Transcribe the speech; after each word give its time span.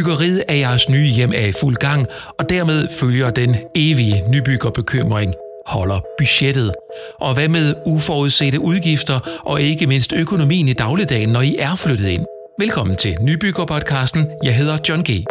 Byggeriet 0.00 0.42
af 0.48 0.58
jeres 0.58 0.88
nye 0.88 1.06
hjem 1.06 1.32
er 1.34 1.46
i 1.46 1.52
fuld 1.52 1.76
gang, 1.76 2.06
og 2.38 2.50
dermed 2.50 2.88
følger 3.00 3.30
den 3.30 3.56
evige 3.74 4.24
nybyggerbekymring. 4.28 5.34
Holder 5.66 6.00
budgettet? 6.18 6.72
Og 7.20 7.34
hvad 7.34 7.48
med 7.48 7.74
uforudsete 7.86 8.60
udgifter 8.60 9.40
og 9.46 9.62
ikke 9.62 9.86
mindst 9.86 10.12
økonomien 10.12 10.68
i 10.68 10.72
dagligdagen, 10.72 11.28
når 11.28 11.40
I 11.40 11.56
er 11.58 11.76
flyttet 11.76 12.08
ind? 12.08 12.26
Velkommen 12.58 12.96
til 12.96 13.16
Nybyggerpodcasten. 13.20 14.26
Jeg 14.44 14.56
hedder 14.56 14.78
John 14.88 15.02
G. 15.02 15.24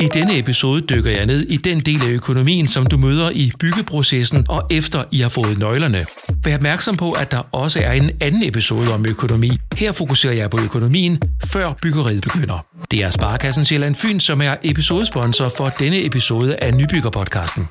I 0.00 0.08
denne 0.14 0.38
episode 0.38 0.80
dykker 0.80 1.10
jeg 1.10 1.26
ned 1.26 1.40
i 1.48 1.56
den 1.56 1.80
del 1.80 2.02
af 2.02 2.08
økonomien, 2.08 2.66
som 2.66 2.86
du 2.86 2.96
møder 2.96 3.30
i 3.30 3.52
byggeprocessen 3.60 4.46
og 4.48 4.66
efter 4.70 5.04
I 5.12 5.20
har 5.20 5.28
fået 5.28 5.58
nøglerne. 5.58 6.04
Vær 6.44 6.54
opmærksom 6.54 6.94
på, 6.94 7.12
at 7.12 7.30
der 7.30 7.42
også 7.52 7.80
er 7.84 7.92
en 7.92 8.10
anden 8.20 8.42
episode 8.42 8.94
om 8.94 9.06
økonomi. 9.08 9.50
Her 9.76 9.92
fokuserer 9.92 10.32
jeg 10.32 10.50
på 10.50 10.58
økonomien, 10.64 11.22
før 11.44 11.78
byggeriet 11.82 12.22
begynder. 12.22 12.66
Det 12.90 13.02
er 13.02 13.10
Sparkassen 13.10 13.64
Sjælland 13.64 13.94
Fyn, 13.94 14.18
som 14.18 14.42
er 14.42 14.54
episodesponsor 14.62 15.48
for 15.56 15.68
denne 15.68 16.04
episode 16.04 16.56
af 16.56 16.74
Nybyggerpodcasten. 16.74 17.68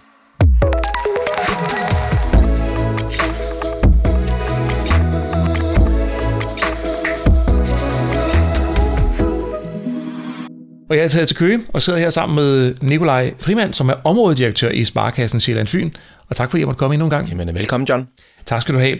Og 10.90 10.96
jeg 10.96 11.04
er 11.04 11.08
taget 11.08 11.28
til 11.28 11.38
Køge 11.38 11.60
og 11.74 11.82
sidder 11.82 12.00
her 12.00 12.10
sammen 12.10 12.36
med 12.36 12.76
Nikolaj 12.82 13.34
Frimand, 13.40 13.74
som 13.74 13.90
er 13.90 13.94
områdedirektør 14.04 14.70
i 14.70 14.86
Sparkassen 14.86 15.40
Sjælland 15.40 15.68
Fyn. 15.68 15.92
Og 16.30 16.36
tak 16.36 16.52
fordi 16.52 16.60
jeg 16.60 16.68
måtte 16.68 16.80
komme 16.80 16.94
endnu 16.94 17.06
en 17.06 17.10
gang. 17.10 17.30
Jamen, 17.30 17.56
velkommen 17.56 17.88
John. 17.88 18.08
Tak 18.46 18.62
skal 18.62 18.76
du 18.76 18.80
have. 18.80 18.98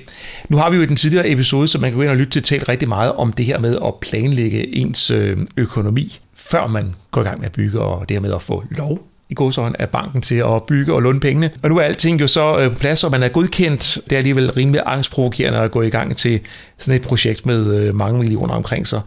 Nu 0.50 0.58
har 0.58 0.70
vi 0.70 0.76
jo 0.76 0.82
i 0.82 0.86
den 0.86 0.96
tidligere 0.96 1.30
episode, 1.30 1.68
som 1.68 1.82
man 1.82 1.92
kan 1.92 1.96
gå 1.96 2.02
ind 2.02 2.12
og 2.12 2.18
lytte 2.18 2.32
til, 2.32 2.44
talt 2.44 2.70
rigtig 2.70 2.90
meget 2.90 3.12
om 3.12 3.34
det 3.34 3.46
her 3.46 3.60
med 3.60 3.78
at 3.86 3.94
planlægge 4.02 4.76
ens 4.76 5.12
øh, 5.12 5.38
økonomi, 5.58 6.20
før 6.36 6.68
man 6.68 6.96
går 7.12 7.22
i 7.22 7.24
gang 7.24 7.40
med 7.40 7.46
at 7.46 7.52
bygge, 7.52 7.80
og 7.80 8.10
det 8.10 8.16
her 8.16 8.22
med 8.22 8.34
at 8.34 8.42
få 8.42 8.64
lov 8.72 9.08
i 9.30 9.34
godsøjen 9.34 9.76
af 9.80 9.90
banken 9.90 10.22
til 10.22 10.36
at 10.36 10.64
bygge 10.68 10.94
og 10.94 11.02
låne 11.02 11.20
pengene. 11.20 11.50
Og 11.64 11.70
nu 11.70 11.78
er 11.78 11.82
alting 11.82 12.22
jo 12.22 12.28
så 12.28 12.60
øh, 12.60 12.72
på 12.72 12.80
plads, 12.80 13.04
og 13.04 13.12
man 13.12 13.24
er 13.24 13.28
godkendt. 13.28 13.98
Det 14.04 14.12
er 14.12 14.18
alligevel 14.18 14.52
rimelig 14.52 14.82
angstprovokerende 14.86 15.60
at 15.60 15.72
gå 15.72 15.82
i 15.82 15.90
gang 15.90 16.18
til 16.18 16.40
sådan 16.78 17.00
et 17.00 17.08
projekt 17.08 17.46
med 17.46 17.76
øh, 17.76 17.96
mange 17.96 18.20
millioner 18.20 18.54
omkring 18.54 18.88
sig. 18.88 19.02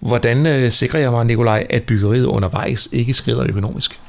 Hvordan 0.00 0.46
øh, 0.46 0.70
sikrer 0.70 1.00
jeg 1.00 1.10
mig, 1.10 1.26
Nikolaj, 1.26 1.66
at 1.70 1.82
byggeriet 1.82 2.24
undervejs 2.26 2.88
ikke 2.92 3.14
skrider 3.14 3.44
økonomisk? 3.48 4.00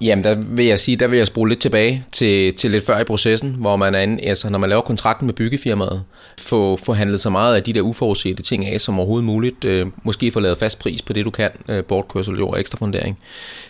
Jamen, 0.00 0.24
der 0.24 0.34
vil 0.48 0.66
jeg 0.66 0.78
sige, 0.78 0.96
der 0.96 1.06
vil 1.06 1.16
jeg 1.16 1.26
spole 1.26 1.48
lidt 1.48 1.60
tilbage 1.60 2.04
til, 2.12 2.54
til 2.54 2.70
lidt 2.70 2.86
før 2.86 2.98
i 2.98 3.04
processen, 3.04 3.56
hvor 3.58 3.76
man 3.76 3.94
er, 3.94 4.28
altså, 4.28 4.50
når 4.50 4.58
man 4.58 4.68
laver 4.68 4.82
kontrakten 4.82 5.26
med 5.26 5.34
byggefirmaet, 5.34 6.04
få, 6.38 6.76
få 6.76 6.92
handlet 6.92 7.20
så 7.20 7.30
meget 7.30 7.56
af 7.56 7.62
de 7.62 7.72
der 7.72 7.80
uforudsete 7.80 8.42
ting 8.42 8.66
af 8.66 8.80
som 8.80 8.98
overhovedet 8.98 9.24
muligt. 9.24 9.64
Øh, 9.64 9.86
måske 10.02 10.32
få 10.32 10.40
lavet 10.40 10.58
fast 10.58 10.78
pris 10.78 11.02
på 11.02 11.12
det, 11.12 11.24
du 11.24 11.30
kan, 11.30 11.50
øh, 11.68 11.84
bortkørsel, 11.84 12.38
jord, 12.38 12.58
ekstra 12.58 12.78
fundering. 12.78 13.18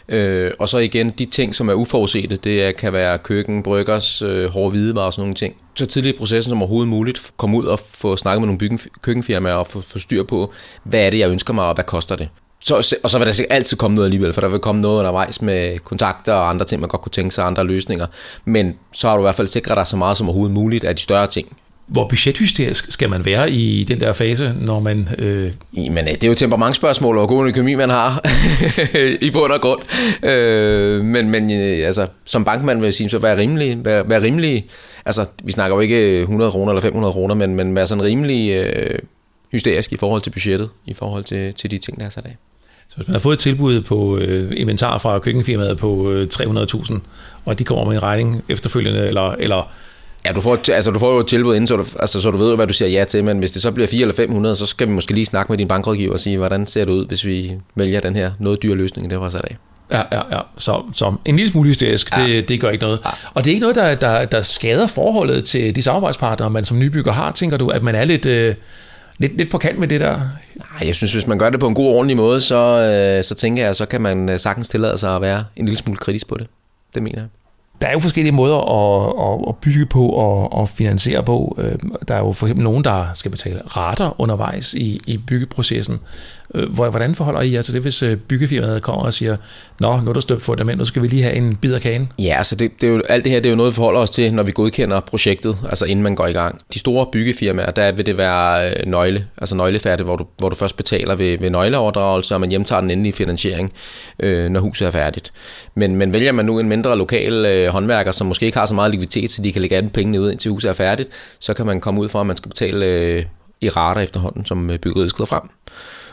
Øh, 0.08 0.50
og 0.58 0.68
så 0.68 0.78
igen, 0.78 1.10
de 1.10 1.24
ting, 1.24 1.54
som 1.54 1.68
er 1.68 1.74
uforudsete, 1.74 2.36
det 2.36 2.62
er, 2.62 2.72
kan 2.72 2.92
være 2.92 3.18
køkken, 3.18 3.62
bryggers, 3.62 4.22
øh, 4.22 4.50
hårde 4.50 4.70
hvidevarer 4.70 5.06
og 5.06 5.12
sådan 5.12 5.22
nogle 5.22 5.34
ting. 5.34 5.54
Så 5.74 5.86
tidligt 5.86 6.14
i 6.14 6.18
processen 6.18 6.50
som 6.50 6.62
overhovedet 6.62 6.88
muligt, 6.88 7.30
komme 7.36 7.56
ud 7.56 7.64
og 7.64 7.80
få 7.92 8.16
snakket 8.16 8.40
med 8.40 8.46
nogle 8.46 8.58
byggen, 8.58 8.80
køkkenfirmaer 9.02 9.54
og 9.54 9.66
få, 9.66 9.80
få 9.80 9.98
styr 9.98 10.22
på, 10.22 10.52
hvad 10.84 11.06
er 11.06 11.10
det, 11.10 11.18
jeg 11.18 11.30
ønsker 11.30 11.54
mig, 11.54 11.64
og 11.64 11.74
hvad 11.74 11.84
koster 11.84 12.16
det. 12.16 12.28
Så, 12.60 12.96
og 13.02 13.10
så 13.10 13.18
vil 13.18 13.26
der 13.26 13.32
sikkert 13.32 13.56
altid 13.56 13.76
komme 13.76 13.94
noget 13.94 14.06
alligevel, 14.06 14.32
for 14.32 14.40
der 14.40 14.48
vil 14.48 14.58
komme 14.58 14.80
noget 14.80 14.98
undervejs 14.98 15.42
med 15.42 15.78
kontakter 15.78 16.32
og 16.32 16.50
andre 16.50 16.64
ting, 16.64 16.80
man 16.80 16.88
godt 16.88 17.02
kunne 17.02 17.12
tænke 17.12 17.34
sig, 17.34 17.44
andre 17.46 17.64
løsninger. 17.64 18.06
Men 18.44 18.74
så 18.92 19.08
har 19.08 19.16
du 19.16 19.22
i 19.22 19.24
hvert 19.24 19.34
fald 19.34 19.46
sikret 19.46 19.76
dig 19.76 19.86
så 19.86 19.96
meget 19.96 20.16
som 20.16 20.28
overhovedet 20.28 20.54
muligt 20.54 20.84
af 20.84 20.96
de 20.96 21.02
større 21.02 21.26
ting. 21.26 21.56
Hvor 21.86 22.08
budgethysterisk 22.08 22.92
skal 22.92 23.10
man 23.10 23.24
være 23.24 23.50
i 23.50 23.84
den 23.84 24.00
der 24.00 24.12
fase, 24.12 24.54
når 24.60 24.80
man... 24.80 25.08
Øh... 25.18 25.52
Jamen, 25.76 26.04
det 26.06 26.24
er 26.24 26.28
jo 26.28 26.34
temperamentsspørgsmål 26.34 27.18
og 27.18 27.28
god 27.28 27.48
økonomi, 27.48 27.74
man 27.74 27.90
har 27.90 28.26
i 29.26 29.30
bund 29.30 29.52
og 29.52 29.60
grund. 29.60 29.80
Øh, 30.24 31.04
men 31.04 31.30
men 31.30 31.52
øh, 31.52 31.86
altså, 31.86 32.06
som 32.24 32.44
bankmand 32.44 32.78
vil 32.78 32.86
jeg 32.86 32.94
sige, 32.94 33.10
så 33.10 33.18
vær 33.18 33.36
rimelig. 33.36 33.84
Vær, 33.84 34.02
vær 34.02 34.20
rimelig. 34.20 34.66
Altså, 35.06 35.26
vi 35.44 35.52
snakker 35.52 35.76
jo 35.76 35.80
ikke 35.80 36.20
100 36.20 36.50
kroner 36.50 36.72
eller 36.72 36.82
500 36.82 37.12
kroner, 37.12 37.34
men, 37.34 37.54
men 37.54 37.74
vær 37.74 37.84
sådan 37.84 38.04
rimelig 38.04 38.50
øh, 38.50 38.98
hysterisk 39.52 39.92
i 39.92 39.96
forhold 39.96 40.22
til 40.22 40.30
budgettet, 40.30 40.70
i 40.86 40.94
forhold 40.94 41.24
til, 41.24 41.54
til 41.54 41.70
de 41.70 41.78
ting, 41.78 41.98
der 41.98 42.06
er 42.06 42.10
sat 42.10 42.24
af. 42.24 42.36
Så 42.90 42.96
hvis 42.96 43.08
man 43.08 43.14
har 43.14 43.20
fået 43.20 43.32
et 43.32 43.38
tilbud 43.38 43.80
på 43.80 44.18
øh, 44.18 44.52
inventar 44.56 44.98
fra 44.98 45.18
køkkenfirmaet 45.18 45.78
på 45.78 46.10
øh, 46.10 46.28
300.000, 46.34 46.98
og 47.44 47.58
de 47.58 47.64
kommer 47.64 47.84
med 47.84 47.92
en 47.92 48.02
regning 48.02 48.44
efterfølgende, 48.48 49.06
eller, 49.06 49.30
eller 49.38 49.70
Ja, 50.24 50.32
du 50.32 50.40
får, 50.40 50.58
altså, 50.72 50.90
du 50.90 50.98
får 50.98 51.14
jo 51.14 51.20
et 51.20 51.26
tilbud 51.26 51.54
inden, 51.54 51.66
så 51.66 51.76
du, 51.76 51.84
altså, 52.00 52.20
så 52.20 52.30
du 52.30 52.36
ved 52.36 52.56
hvad 52.56 52.66
du 52.66 52.72
siger 52.72 52.88
ja 52.88 53.04
til, 53.04 53.24
men 53.24 53.38
hvis 53.38 53.50
det 53.50 53.62
så 53.62 53.70
bliver 53.72 53.88
4 53.88 54.00
eller 54.00 54.14
500, 54.14 54.56
så 54.56 54.66
skal 54.66 54.88
vi 54.88 54.92
måske 54.92 55.14
lige 55.14 55.26
snakke 55.26 55.52
med 55.52 55.58
din 55.58 55.68
bankrådgiver 55.68 56.12
og 56.12 56.20
sige, 56.20 56.36
hvordan 56.36 56.66
ser 56.66 56.84
det 56.84 56.92
ud, 56.92 57.06
hvis 57.08 57.24
vi 57.24 57.52
vælger 57.74 58.00
den 58.00 58.16
her 58.16 58.32
noget 58.38 58.62
dyre 58.62 58.74
løsning, 58.74 59.10
det 59.10 59.20
var 59.20 59.30
sat 59.30 59.40
af. 59.44 59.56
Ja, 59.92 60.02
ja, 60.12 60.36
ja. 60.36 60.40
Så, 60.58 60.82
så 60.92 61.14
en 61.24 61.36
lille 61.36 61.50
smule 61.50 61.68
hysterisk, 61.68 62.16
ja. 62.16 62.26
det, 62.26 62.48
det 62.48 62.60
gør 62.60 62.70
ikke 62.70 62.84
noget. 62.84 62.98
Ja. 63.04 63.10
Og 63.34 63.44
det 63.44 63.50
er 63.50 63.54
ikke 63.54 63.60
noget, 63.60 63.76
der, 63.76 63.94
der, 63.94 64.24
der 64.24 64.42
skader 64.42 64.86
forholdet 64.86 65.44
til 65.44 65.76
de 65.76 65.82
samarbejdspartnere, 65.82 66.50
man 66.50 66.64
som 66.64 66.78
nybygger 66.78 67.12
har, 67.12 67.32
tænker 67.32 67.56
du, 67.56 67.68
at 67.68 67.82
man 67.82 67.94
er 67.94 68.04
lidt... 68.04 68.26
Øh, 68.26 68.54
lidt, 69.20 69.36
lidt 69.36 69.50
på 69.50 69.58
kant 69.58 69.78
med 69.78 69.88
det 69.88 70.00
der? 70.00 70.20
Nej, 70.56 70.86
jeg 70.86 70.94
synes, 70.94 71.12
hvis 71.12 71.26
man 71.26 71.38
gør 71.38 71.50
det 71.50 71.60
på 71.60 71.68
en 71.68 71.74
god 71.74 71.86
og 71.86 71.94
ordentlig 71.94 72.16
måde, 72.16 72.40
så, 72.40 72.56
øh, 72.56 73.24
så 73.24 73.34
tænker 73.34 73.64
jeg, 73.64 73.76
så 73.76 73.86
kan 73.86 74.00
man 74.00 74.28
øh, 74.28 74.38
sagtens 74.38 74.68
tillade 74.68 74.98
sig 74.98 75.16
at 75.16 75.22
være 75.22 75.44
en 75.56 75.64
lille 75.64 75.78
smule 75.78 75.98
kritisk 75.98 76.28
på 76.28 76.36
det. 76.38 76.46
Det 76.94 77.02
mener 77.02 77.18
jeg. 77.18 77.28
Der 77.80 77.86
er 77.86 77.92
jo 77.92 77.98
forskellige 77.98 78.32
måder 78.32 78.56
at, 78.56 79.48
at, 79.48 79.56
bygge 79.56 79.86
på 79.86 80.08
og, 80.08 80.52
og 80.52 80.68
finansiere 80.68 81.22
på. 81.22 81.56
Øh, 81.58 81.78
der 82.08 82.14
er 82.14 82.18
jo 82.18 82.32
for 82.32 82.46
eksempel 82.46 82.64
nogen, 82.64 82.84
der 82.84 83.06
skal 83.14 83.30
betale 83.30 83.60
rater 83.66 84.20
undervejs 84.20 84.74
i, 84.74 85.00
i 85.06 85.18
byggeprocessen. 85.18 86.00
Øh, 86.54 86.72
hvordan 86.72 87.14
forholder 87.14 87.40
I 87.40 87.52
jer 87.52 87.62
til 87.62 87.74
det, 87.74 87.82
hvis 87.82 88.02
øh, 88.02 88.16
byggefirmaet 88.16 88.82
kommer 88.82 89.02
og 89.02 89.14
siger, 89.14 89.36
Nå, 89.80 90.00
nu 90.00 90.08
er 90.08 90.12
der 90.12 90.20
støbt 90.20 90.42
fundament, 90.42 90.78
nu 90.78 90.84
skal 90.84 91.02
vi 91.02 91.06
lige 91.06 91.22
have 91.22 91.34
en 91.34 91.56
bid 91.56 91.74
af 91.74 91.80
kagen? 91.80 92.12
Ja, 92.18 92.34
altså 92.38 92.56
det, 92.56 92.70
det 92.80 92.88
er 92.88 92.92
jo, 92.92 93.02
alt 93.08 93.24
det 93.24 93.32
her 93.32 93.40
det 93.40 93.46
er 93.46 93.50
jo 93.50 93.56
noget, 93.56 93.72
vi 93.72 93.74
forholder 93.74 94.00
os 94.00 94.10
til, 94.10 94.34
når 94.34 94.42
vi 94.42 94.52
godkender 94.52 95.00
projektet, 95.00 95.58
altså 95.68 95.84
inden 95.84 96.02
man 96.02 96.14
går 96.14 96.26
i 96.26 96.32
gang. 96.32 96.60
De 96.74 96.78
store 96.78 97.06
byggefirmaer, 97.12 97.70
der 97.70 97.92
vil 97.92 98.06
det 98.06 98.16
være 98.16 98.70
øh, 98.70 98.86
nøgle, 98.86 99.26
altså 99.38 99.54
nøglefærdigt, 99.54 100.06
hvor 100.06 100.16
du, 100.16 100.26
hvor 100.38 100.48
du 100.48 100.56
først 100.56 100.76
betaler 100.76 101.14
ved, 101.14 101.38
ved 101.38 101.50
nøgleoverdragelse, 101.50 102.34
og 102.34 102.40
man 102.40 102.50
hjemtager 102.50 102.80
den 102.80 102.90
endelige 102.90 103.12
finansiering, 103.12 103.72
øh, 104.20 104.48
når 104.48 104.60
huset 104.60 104.86
er 104.86 104.90
færdigt. 104.90 105.32
Men, 105.74 105.96
men 105.96 106.12
vælger 106.12 106.32
man 106.32 106.46
nu 106.46 106.58
en 106.58 106.68
mindre 106.68 106.98
lokal 106.98 107.46
øh, 107.46 107.68
håndværker, 107.68 108.12
som 108.12 108.26
måske 108.26 108.46
ikke 108.46 108.58
har 108.58 108.66
så 108.66 108.74
meget 108.74 108.90
likviditet, 108.90 109.30
så 109.30 109.42
de 109.42 109.52
kan 109.52 109.60
lægge 109.60 109.76
alle 109.76 109.88
pengene 109.90 110.20
ud, 110.20 110.30
indtil 110.30 110.50
huset 110.50 110.68
er 110.68 110.74
færdigt, 110.74 111.08
så 111.38 111.54
kan 111.54 111.66
man 111.66 111.80
komme 111.80 112.00
ud 112.00 112.08
for, 112.08 112.20
at 112.20 112.26
man 112.26 112.36
skal 112.36 112.48
betale 112.48 112.86
øh, 112.86 113.24
i 113.60 113.68
rater 113.68 114.00
efterhånden, 114.00 114.44
som 114.44 114.70
byggeriet 114.82 115.10
skrider 115.10 115.26
frem. 115.26 115.50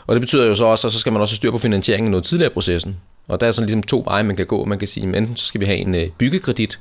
Og 0.08 0.14
det 0.14 0.20
betyder 0.20 0.46
jo 0.46 0.54
så 0.54 0.64
også, 0.64 0.86
at 0.86 0.92
så 0.92 1.00
skal 1.00 1.12
man 1.12 1.22
også 1.22 1.36
styre 1.36 1.52
på 1.52 1.58
finansieringen 1.58 2.10
noget 2.10 2.24
tidligere 2.24 2.50
i 2.50 2.54
processen. 2.54 2.96
Og 3.28 3.40
der 3.40 3.46
er 3.46 3.52
sådan 3.52 3.66
ligesom 3.66 3.82
to 3.82 4.02
veje, 4.06 4.22
man 4.22 4.36
kan 4.36 4.46
gå. 4.46 4.64
Man 4.64 4.78
kan 4.78 4.88
sige, 4.88 5.08
at 5.08 5.16
enten 5.16 5.36
så 5.36 5.46
skal 5.46 5.60
vi 5.60 5.66
have 5.66 5.78
en 5.78 5.94
øh, 5.94 6.08
byggekredit 6.18 6.78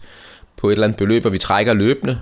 på 0.57 0.69
et 0.69 0.73
eller 0.73 0.83
andet 0.83 0.97
beløb, 0.97 1.23
hvor 1.23 1.29
vi 1.31 1.37
trækker 1.37 1.73
løbende 1.73 2.19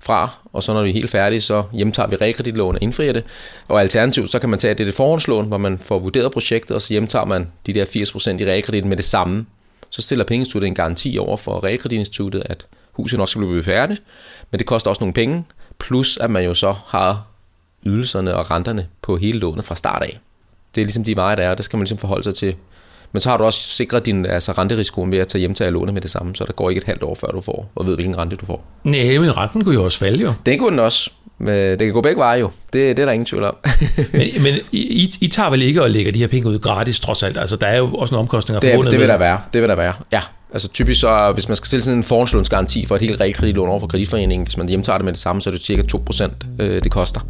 fra, 0.00 0.30
og 0.52 0.62
så 0.62 0.72
når 0.72 0.82
vi 0.82 0.88
er 0.88 0.92
helt 0.92 1.10
færdige, 1.10 1.40
så 1.40 1.62
hjemtager 1.72 2.08
vi 2.08 2.16
realkreditlån 2.16 2.74
og 2.74 2.82
indfrier 2.82 3.12
det. 3.12 3.24
Og 3.68 3.80
alternativt, 3.80 4.30
så 4.30 4.38
kan 4.38 4.48
man 4.48 4.58
tage 4.58 4.74
det, 4.74 4.86
det 4.86 4.94
forhåndslån, 4.94 5.46
hvor 5.46 5.58
man 5.58 5.78
får 5.78 5.98
vurderet 5.98 6.32
projektet, 6.32 6.70
og 6.74 6.82
så 6.82 6.92
hjemtager 6.92 7.24
man 7.24 7.48
de 7.66 7.72
der 7.72 7.84
80% 7.84 8.42
i 8.42 8.44
realkreditten 8.44 8.88
med 8.88 8.96
det 8.96 9.04
samme. 9.04 9.46
Så 9.90 10.02
stiller 10.02 10.24
pengeinstituttet 10.24 10.66
en 10.66 10.74
garanti 10.74 11.18
over 11.18 11.36
for 11.36 11.64
realkreditinstituttet, 11.64 12.42
at 12.46 12.66
huset 12.92 13.18
nok 13.18 13.28
skal 13.28 13.40
blive 13.40 13.62
færdigt, 13.62 14.02
men 14.50 14.58
det 14.58 14.66
koster 14.66 14.90
også 14.90 15.00
nogle 15.00 15.14
penge, 15.14 15.44
plus 15.78 16.16
at 16.16 16.30
man 16.30 16.44
jo 16.44 16.54
så 16.54 16.74
har 16.86 17.22
ydelserne 17.86 18.34
og 18.34 18.50
renterne 18.50 18.86
på 19.02 19.16
hele 19.16 19.38
lånet 19.38 19.64
fra 19.64 19.74
start 19.74 20.02
af. 20.02 20.20
Det 20.74 20.80
er 20.80 20.84
ligesom 20.84 21.04
de 21.04 21.16
veje, 21.16 21.36
der 21.36 21.42
er, 21.42 21.50
og 21.50 21.56
det 21.56 21.64
skal 21.64 21.76
man 21.76 21.82
ligesom 21.82 21.98
forholde 21.98 22.24
sig 22.24 22.34
til. 22.34 22.54
Men 23.12 23.20
så 23.20 23.30
har 23.30 23.36
du 23.36 23.44
også 23.44 23.60
sikret 23.60 24.06
din 24.06 24.26
altså 24.26 24.52
renterisikoen 24.52 25.12
ved 25.12 25.18
at 25.18 25.28
tage 25.28 25.40
hjem 25.40 25.54
til 25.54 25.64
at 25.64 25.72
låne 25.72 25.92
med 25.92 26.00
det 26.00 26.10
samme, 26.10 26.34
så 26.34 26.44
der 26.44 26.52
går 26.52 26.70
ikke 26.70 26.78
et 26.78 26.84
halvt 26.84 27.02
år, 27.02 27.14
før 27.14 27.28
du 27.28 27.40
får, 27.40 27.70
og 27.74 27.86
ved, 27.86 27.94
hvilken 27.94 28.18
rente 28.18 28.36
du 28.36 28.46
får. 28.46 28.64
Nej, 28.84 29.18
men 29.18 29.36
renten 29.36 29.64
kunne 29.64 29.74
jo 29.74 29.84
også 29.84 29.98
falde 29.98 30.22
jo. 30.22 30.32
Det 30.46 30.58
kunne 30.58 30.70
den 30.70 30.78
også. 30.78 31.10
Men 31.38 31.54
det 31.54 31.78
kan 31.78 31.92
gå 31.92 32.00
begge 32.00 32.18
veje 32.18 32.40
jo. 32.40 32.50
Det, 32.72 32.96
det 32.96 33.02
er 33.02 33.06
der 33.06 33.12
ingen 33.12 33.26
tvivl 33.26 33.44
om. 33.44 33.56
men 34.12 34.42
men 34.42 34.54
I, 34.72 35.10
I 35.20 35.28
tager 35.28 35.50
vel 35.50 35.62
ikke 35.62 35.82
og 35.82 35.90
lægger 35.90 36.12
de 36.12 36.18
her 36.18 36.26
penge 36.26 36.48
ud 36.48 36.58
gratis, 36.58 37.00
trods 37.00 37.22
alt? 37.22 37.38
Altså, 37.38 37.56
der 37.56 37.66
er 37.66 37.78
jo 37.78 37.94
også 37.94 38.14
nogle 38.14 38.22
omkostninger 38.22 38.60
det, 38.60 38.70
forbundet 38.70 38.92
det 38.92 39.00
vil 39.00 39.08
der 39.08 39.16
være. 39.16 39.40
Det 39.52 39.60
vil 39.62 39.68
der 39.68 39.76
være, 39.76 39.94
ja. 40.12 40.20
Altså 40.52 40.68
typisk 40.68 41.00
så, 41.00 41.32
hvis 41.32 41.48
man 41.48 41.56
skal 41.56 41.66
stille 41.66 41.82
sådan 41.82 41.98
en 41.98 42.04
forhåndslånsgaranti 42.04 42.86
for 42.86 42.94
et 42.94 43.00
helt 43.00 43.20
realkreditlån 43.20 43.68
over 43.68 43.80
for 43.80 43.86
kreditforeningen, 43.86 44.46
hvis 44.46 44.56
man 44.56 44.68
hjemtager 44.68 44.98
det 44.98 45.04
med 45.04 45.12
det 45.12 45.20
samme, 45.20 45.42
så 45.42 45.50
er 45.50 45.54
det 45.54 45.62
cirka 45.62 45.82
2% 45.82 46.30
øh, 46.58 46.82
det 46.84 46.92
koster 46.92 47.20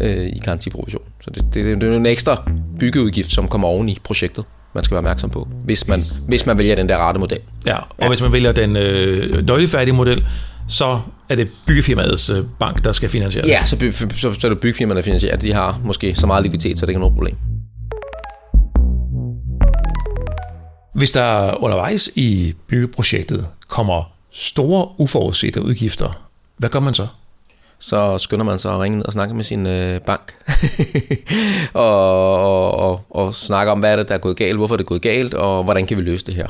øh, 0.00 0.26
i 0.26 0.38
garantiprovision. 0.38 1.02
Så 1.20 1.30
det, 1.30 1.54
det, 1.54 1.80
det 1.80 1.92
er 1.92 1.96
en 1.96 2.06
ekstra 2.06 2.50
byggeudgift, 2.78 3.30
som 3.30 3.48
kommer 3.48 3.68
oven 3.68 3.88
i 3.88 3.98
projektet 4.04 4.44
man 4.74 4.84
skal 4.84 4.94
være 4.94 4.98
opmærksom 4.98 5.30
på, 5.30 5.48
hvis 5.64 5.88
man, 5.88 6.00
hvis 6.28 6.46
man 6.46 6.58
vælger 6.58 6.74
den 6.74 6.88
der 6.88 6.98
rette 6.98 7.20
model. 7.20 7.38
Ja, 7.66 7.76
og 7.76 7.86
ja. 8.00 8.08
hvis 8.08 8.22
man 8.22 8.32
vælger 8.32 8.52
den 8.52 8.76
øh, 8.76 9.46
nøglefærdige 9.46 9.94
model, 9.94 10.26
så 10.68 11.00
er 11.28 11.34
det 11.34 11.48
byggefirmaets 11.66 12.30
øh, 12.30 12.44
bank, 12.58 12.84
der 12.84 12.92
skal 12.92 13.08
finansiere 13.08 13.44
det. 13.44 13.50
Ja, 13.50 13.66
så, 13.66 13.76
by, 13.76 13.92
så, 13.92 14.32
så 14.32 14.46
er 14.46 14.48
det 14.48 14.60
byggefirmaet, 14.60 14.96
der 14.96 15.02
finansierer 15.02 15.36
De 15.36 15.52
har 15.52 15.80
måske 15.84 16.14
så 16.14 16.26
meget 16.26 16.42
likviditet, 16.42 16.78
så 16.78 16.86
det 16.86 16.90
ikke 16.90 16.96
er 16.96 17.00
noget 17.00 17.14
problem. 17.14 17.36
Hvis 20.92 21.10
der 21.10 21.54
undervejs 21.62 22.10
i 22.16 22.54
byggeprojektet 22.66 23.48
kommer 23.68 24.12
store 24.32 24.88
uforudsete 24.98 25.62
udgifter, 25.62 26.28
hvad 26.56 26.70
gør 26.70 26.80
man 26.80 26.94
så? 26.94 27.06
så 27.80 28.18
skynder 28.18 28.44
man 28.44 28.58
sig 28.58 28.72
at 28.72 28.80
ringe 28.80 28.98
ned 28.98 29.06
og 29.06 29.12
snakke 29.12 29.34
med 29.34 29.44
sin 29.44 29.66
øh, 29.66 30.00
bank. 30.00 30.34
og, 31.72 32.34
og, 32.40 32.74
og, 32.74 33.04
og 33.10 33.34
snakke 33.34 33.72
om, 33.72 33.78
hvad 33.78 33.92
er 33.92 33.96
det, 33.96 34.08
der 34.08 34.14
er 34.14 34.18
gået 34.18 34.36
galt, 34.36 34.56
hvorfor 34.56 34.74
er 34.74 34.76
det 34.76 34.86
gået 34.86 35.02
galt, 35.02 35.34
og 35.34 35.64
hvordan 35.64 35.86
kan 35.86 35.96
vi 35.96 36.02
løse 36.02 36.26
det 36.26 36.34
her. 36.34 36.48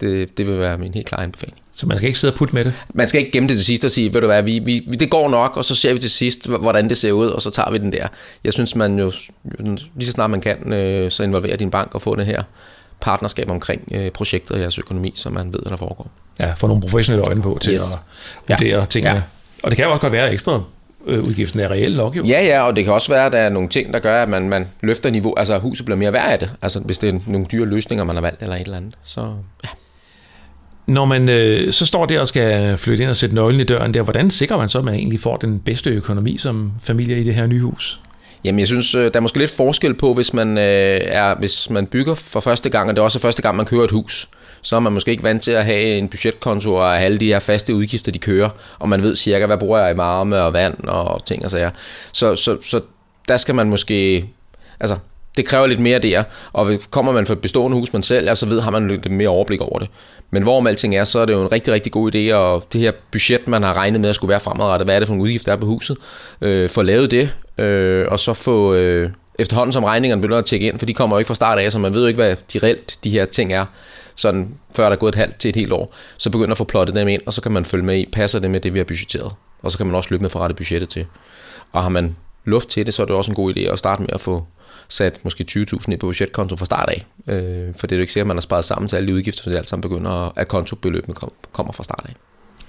Det, 0.00 0.38
det 0.38 0.46
vil 0.46 0.58
være 0.58 0.78
min 0.78 0.94
helt 0.94 1.06
klare 1.06 1.22
anbefaling. 1.22 1.58
Så 1.72 1.86
man 1.86 1.96
skal 1.96 2.06
ikke 2.06 2.18
sidde 2.18 2.32
og 2.32 2.38
putte 2.38 2.54
med 2.54 2.64
det? 2.64 2.74
Man 2.94 3.08
skal 3.08 3.20
ikke 3.20 3.32
gemme 3.32 3.48
det 3.48 3.56
til 3.56 3.64
sidst 3.64 3.84
og 3.84 3.90
sige, 3.90 4.14
ved 4.14 4.20
du 4.20 4.26
hvad, 4.26 4.42
vi, 4.42 4.58
vi, 4.58 4.78
det 4.78 5.10
går 5.10 5.28
nok, 5.28 5.56
og 5.56 5.64
så 5.64 5.74
ser 5.74 5.92
vi 5.92 5.98
til 5.98 6.10
sidst, 6.10 6.48
hvordan 6.48 6.88
det 6.88 6.96
ser 6.96 7.12
ud, 7.12 7.26
og 7.26 7.42
så 7.42 7.50
tager 7.50 7.70
vi 7.70 7.78
den 7.78 7.92
der. 7.92 8.08
Jeg 8.44 8.52
synes, 8.52 8.76
man 8.76 8.98
jo, 8.98 9.12
lige 9.94 10.06
så 10.06 10.12
snart 10.12 10.30
man 10.30 10.40
kan, 10.40 10.72
øh, 10.72 11.10
så 11.10 11.22
involverer 11.22 11.56
din 11.56 11.70
bank 11.70 11.94
og 11.94 12.02
få 12.02 12.14
det 12.14 12.26
her 12.26 12.42
partnerskab 13.00 13.50
omkring 13.50 13.88
øh, 13.92 14.10
projektet 14.10 14.50
og 14.50 14.60
jeres 14.60 14.78
økonomi, 14.78 15.12
så 15.16 15.30
man 15.30 15.46
ved, 15.46 15.60
hvad 15.62 15.70
der 15.70 15.76
foregår. 15.76 16.10
Ja, 16.40 16.52
få 16.52 16.66
nogle 16.66 16.82
professionelle 16.82 17.26
øjne 17.26 17.42
på 17.42 17.58
til 17.60 17.72
yes. 17.72 17.82
at 17.94 17.98
vurdere 18.48 18.78
ja. 18.78 18.84
tingene. 18.84 19.14
Ja. 19.14 19.22
Og 19.62 19.70
det 19.70 19.76
kan 19.76 19.84
jo 19.84 19.90
også 19.90 20.00
godt 20.00 20.12
være 20.12 20.32
ekstra 20.32 20.62
øh, 21.06 21.24
udgiften 21.24 21.60
er 21.60 21.70
reelt 21.70 21.96
nok 21.96 22.16
jo. 22.16 22.24
Ja, 22.24 22.44
ja, 22.44 22.62
og 22.62 22.76
det 22.76 22.84
kan 22.84 22.92
også 22.92 23.12
være, 23.12 23.26
at 23.26 23.32
der 23.32 23.38
er 23.38 23.48
nogle 23.48 23.68
ting, 23.68 23.92
der 23.92 23.98
gør, 23.98 24.22
at 24.22 24.28
man, 24.28 24.48
man 24.48 24.68
løfter 24.80 25.10
niveau, 25.10 25.34
altså 25.36 25.58
huset 25.58 25.84
bliver 25.84 25.98
mere 25.98 26.12
værd 26.12 26.32
af 26.32 26.38
det, 26.38 26.50
altså 26.62 26.80
hvis 26.80 26.98
det 26.98 27.14
er 27.14 27.18
nogle 27.26 27.46
dyre 27.52 27.66
løsninger, 27.66 28.04
man 28.04 28.16
har 28.16 28.20
valgt 28.20 28.42
eller 28.42 28.56
et 28.56 28.62
eller 28.62 28.76
andet. 28.76 28.94
Så 29.04 29.20
ja. 29.64 29.68
Når 30.86 31.04
man 31.04 31.28
øh, 31.28 31.72
så 31.72 31.86
står 31.86 32.06
der 32.06 32.20
og 32.20 32.28
skal 32.28 32.78
flytte 32.78 33.02
ind 33.02 33.10
og 33.10 33.16
sætte 33.16 33.34
nøglen 33.34 33.60
i 33.60 33.64
døren 33.64 33.94
der, 33.94 34.02
hvordan 34.02 34.30
sikrer 34.30 34.56
man 34.56 34.68
så, 34.68 34.78
at 34.78 34.84
man 34.84 34.94
egentlig 34.94 35.20
får 35.20 35.36
den 35.36 35.58
bedste 35.58 35.90
økonomi 35.90 36.36
som 36.36 36.72
familie 36.82 37.20
i 37.20 37.24
det 37.24 37.34
her 37.34 37.46
nye 37.46 37.60
hus? 37.60 38.00
Jamen, 38.44 38.58
jeg 38.58 38.66
synes, 38.66 38.94
øh, 38.94 39.04
der 39.04 39.16
er 39.16 39.20
måske 39.20 39.38
lidt 39.38 39.50
forskel 39.50 39.94
på, 39.94 40.14
hvis 40.14 40.34
man, 40.34 40.58
øh, 40.58 41.00
er, 41.02 41.34
hvis 41.34 41.70
man 41.70 41.86
bygger 41.86 42.14
for 42.14 42.40
første 42.40 42.70
gang, 42.70 42.88
og 42.88 42.96
det 42.96 43.00
er 43.00 43.04
også 43.04 43.18
første 43.18 43.42
gang, 43.42 43.56
man 43.56 43.66
kører 43.66 43.84
et 43.84 43.90
hus. 43.90 44.28
Så 44.62 44.76
er 44.76 44.80
man 44.80 44.92
måske 44.92 45.10
ikke 45.10 45.22
vant 45.22 45.42
til 45.42 45.52
at 45.52 45.64
have 45.64 45.98
en 45.98 46.08
budgetkonto 46.08 46.74
og 46.74 47.02
alle 47.02 47.18
de 47.18 47.26
her 47.26 47.40
faste 47.40 47.74
udgifter, 47.74 48.12
de 48.12 48.18
kører, 48.18 48.50
og 48.78 48.88
man 48.88 49.02
ved 49.02 49.16
cirka, 49.16 49.46
hvad 49.46 49.58
bruger 49.58 49.78
jeg 49.78 49.94
i 49.94 49.96
varme 49.96 50.42
og 50.42 50.52
vand 50.52 50.84
og 50.84 51.26
ting 51.26 51.44
og 51.44 51.50
sager. 51.50 51.70
Så, 52.12 52.36
så, 52.36 52.56
så 52.62 52.80
der 53.28 53.36
skal 53.36 53.54
man 53.54 53.70
måske... 53.70 54.28
Altså, 54.80 54.96
det 55.40 55.48
kræver 55.48 55.66
lidt 55.66 55.80
mere 55.80 55.98
der, 55.98 56.22
og 56.52 56.72
kommer 56.90 57.12
man 57.12 57.26
fra 57.26 57.34
et 57.34 57.40
bestående 57.40 57.78
hus, 57.78 57.92
man 57.92 58.02
sælger, 58.02 58.34
så 58.34 58.46
ved, 58.46 58.60
har 58.60 58.70
man 58.70 58.88
lidt 58.88 59.10
mere 59.10 59.28
overblik 59.28 59.60
over 59.60 59.78
det. 59.78 59.88
Men 60.30 60.42
hvorom 60.42 60.66
alting 60.66 60.96
er, 60.96 61.04
så 61.04 61.18
er 61.18 61.24
det 61.24 61.32
jo 61.32 61.42
en 61.42 61.52
rigtig, 61.52 61.74
rigtig 61.74 61.92
god 61.92 62.14
idé, 62.14 62.34
og 62.34 62.64
det 62.72 62.80
her 62.80 62.92
budget, 63.10 63.48
man 63.48 63.62
har 63.62 63.76
regnet 63.76 64.00
med 64.00 64.08
at 64.08 64.14
skulle 64.14 64.28
være 64.28 64.40
fremadrettet, 64.40 64.86
hvad 64.86 64.94
er 64.94 64.98
det 64.98 65.08
for 65.08 65.14
en 65.14 65.20
udgift, 65.20 65.46
der 65.46 65.52
er 65.52 65.56
på 65.56 65.66
huset, 65.66 65.96
øh, 66.40 66.70
få 66.70 66.82
lavet 66.82 67.10
det, 67.10 67.34
øh, 67.58 68.06
og 68.08 68.20
så 68.20 68.34
få, 68.34 68.74
øh, 68.74 69.10
efterhånden 69.38 69.72
som 69.72 69.84
regningerne 69.84 70.22
begynder 70.22 70.38
at 70.38 70.46
tjekke 70.46 70.66
ind, 70.66 70.78
for 70.78 70.86
de 70.86 70.94
kommer 70.94 71.16
jo 71.16 71.18
ikke 71.18 71.28
fra 71.28 71.34
start 71.34 71.58
af, 71.58 71.72
så 71.72 71.78
man 71.78 71.94
ved 71.94 72.00
jo 72.00 72.06
ikke, 72.06 72.22
hvad 72.22 72.36
de 72.52 72.58
reelt 72.58 72.98
de 73.04 73.10
her 73.10 73.24
ting 73.24 73.52
er, 73.52 73.64
sådan 74.16 74.54
før 74.76 74.84
der 74.84 74.92
er 74.92 74.96
gået 74.96 75.14
et 75.14 75.18
halvt 75.18 75.40
til 75.40 75.48
et 75.48 75.56
helt 75.56 75.72
år, 75.72 75.94
så 76.16 76.30
begynder 76.30 76.50
at 76.50 76.58
få 76.58 76.64
plottet 76.64 76.96
dem 76.96 77.08
ind, 77.08 77.22
og 77.26 77.32
så 77.32 77.40
kan 77.40 77.52
man 77.52 77.64
følge 77.64 77.84
med 77.84 77.98
i, 77.98 78.06
passer 78.12 78.38
det 78.38 78.50
med 78.50 78.60
det, 78.60 78.74
vi 78.74 78.78
har 78.78 78.84
budgetteret, 78.84 79.32
og 79.62 79.72
så 79.72 79.78
kan 79.78 79.86
man 79.86 79.96
også 79.96 80.10
løbe 80.10 80.22
med 80.22 80.30
forrette 80.30 80.54
budgettet 80.54 80.88
til. 80.88 81.06
Og 81.72 81.82
har 81.82 81.90
man 81.90 82.16
luft 82.44 82.68
til 82.68 82.86
det, 82.86 82.94
så 82.94 83.02
er 83.02 83.06
det 83.06 83.16
også 83.16 83.30
en 83.30 83.34
god 83.34 83.54
idé 83.54 83.60
at 83.60 83.78
starte 83.78 84.02
med 84.02 84.10
at 84.12 84.20
få 84.20 84.44
sat 84.90 85.24
måske 85.24 85.44
20.000 85.50 85.62
ind 85.88 86.00
på 86.00 86.06
budgetkonto 86.06 86.56
fra 86.56 86.64
start 86.64 86.88
af. 86.88 87.06
Øh, 87.34 87.74
for 87.76 87.86
det 87.86 87.94
er 87.94 87.98
jo 87.98 88.00
ikke 88.00 88.12
sikkert, 88.12 88.24
at 88.24 88.28
man 88.28 88.36
har 88.36 88.40
sparet 88.40 88.64
sammen 88.64 88.88
til 88.88 88.96
alle 88.96 89.08
de 89.08 89.14
udgifter, 89.14 89.42
for 89.42 89.50
det 89.50 89.56
alt 89.56 89.68
sammen 89.68 89.82
begynder, 89.82 90.32
at 90.38 90.48
kontobeløbene 90.48 91.14
kommer 91.52 91.72
fra 91.72 91.84
start 91.84 92.04
af. 92.04 92.14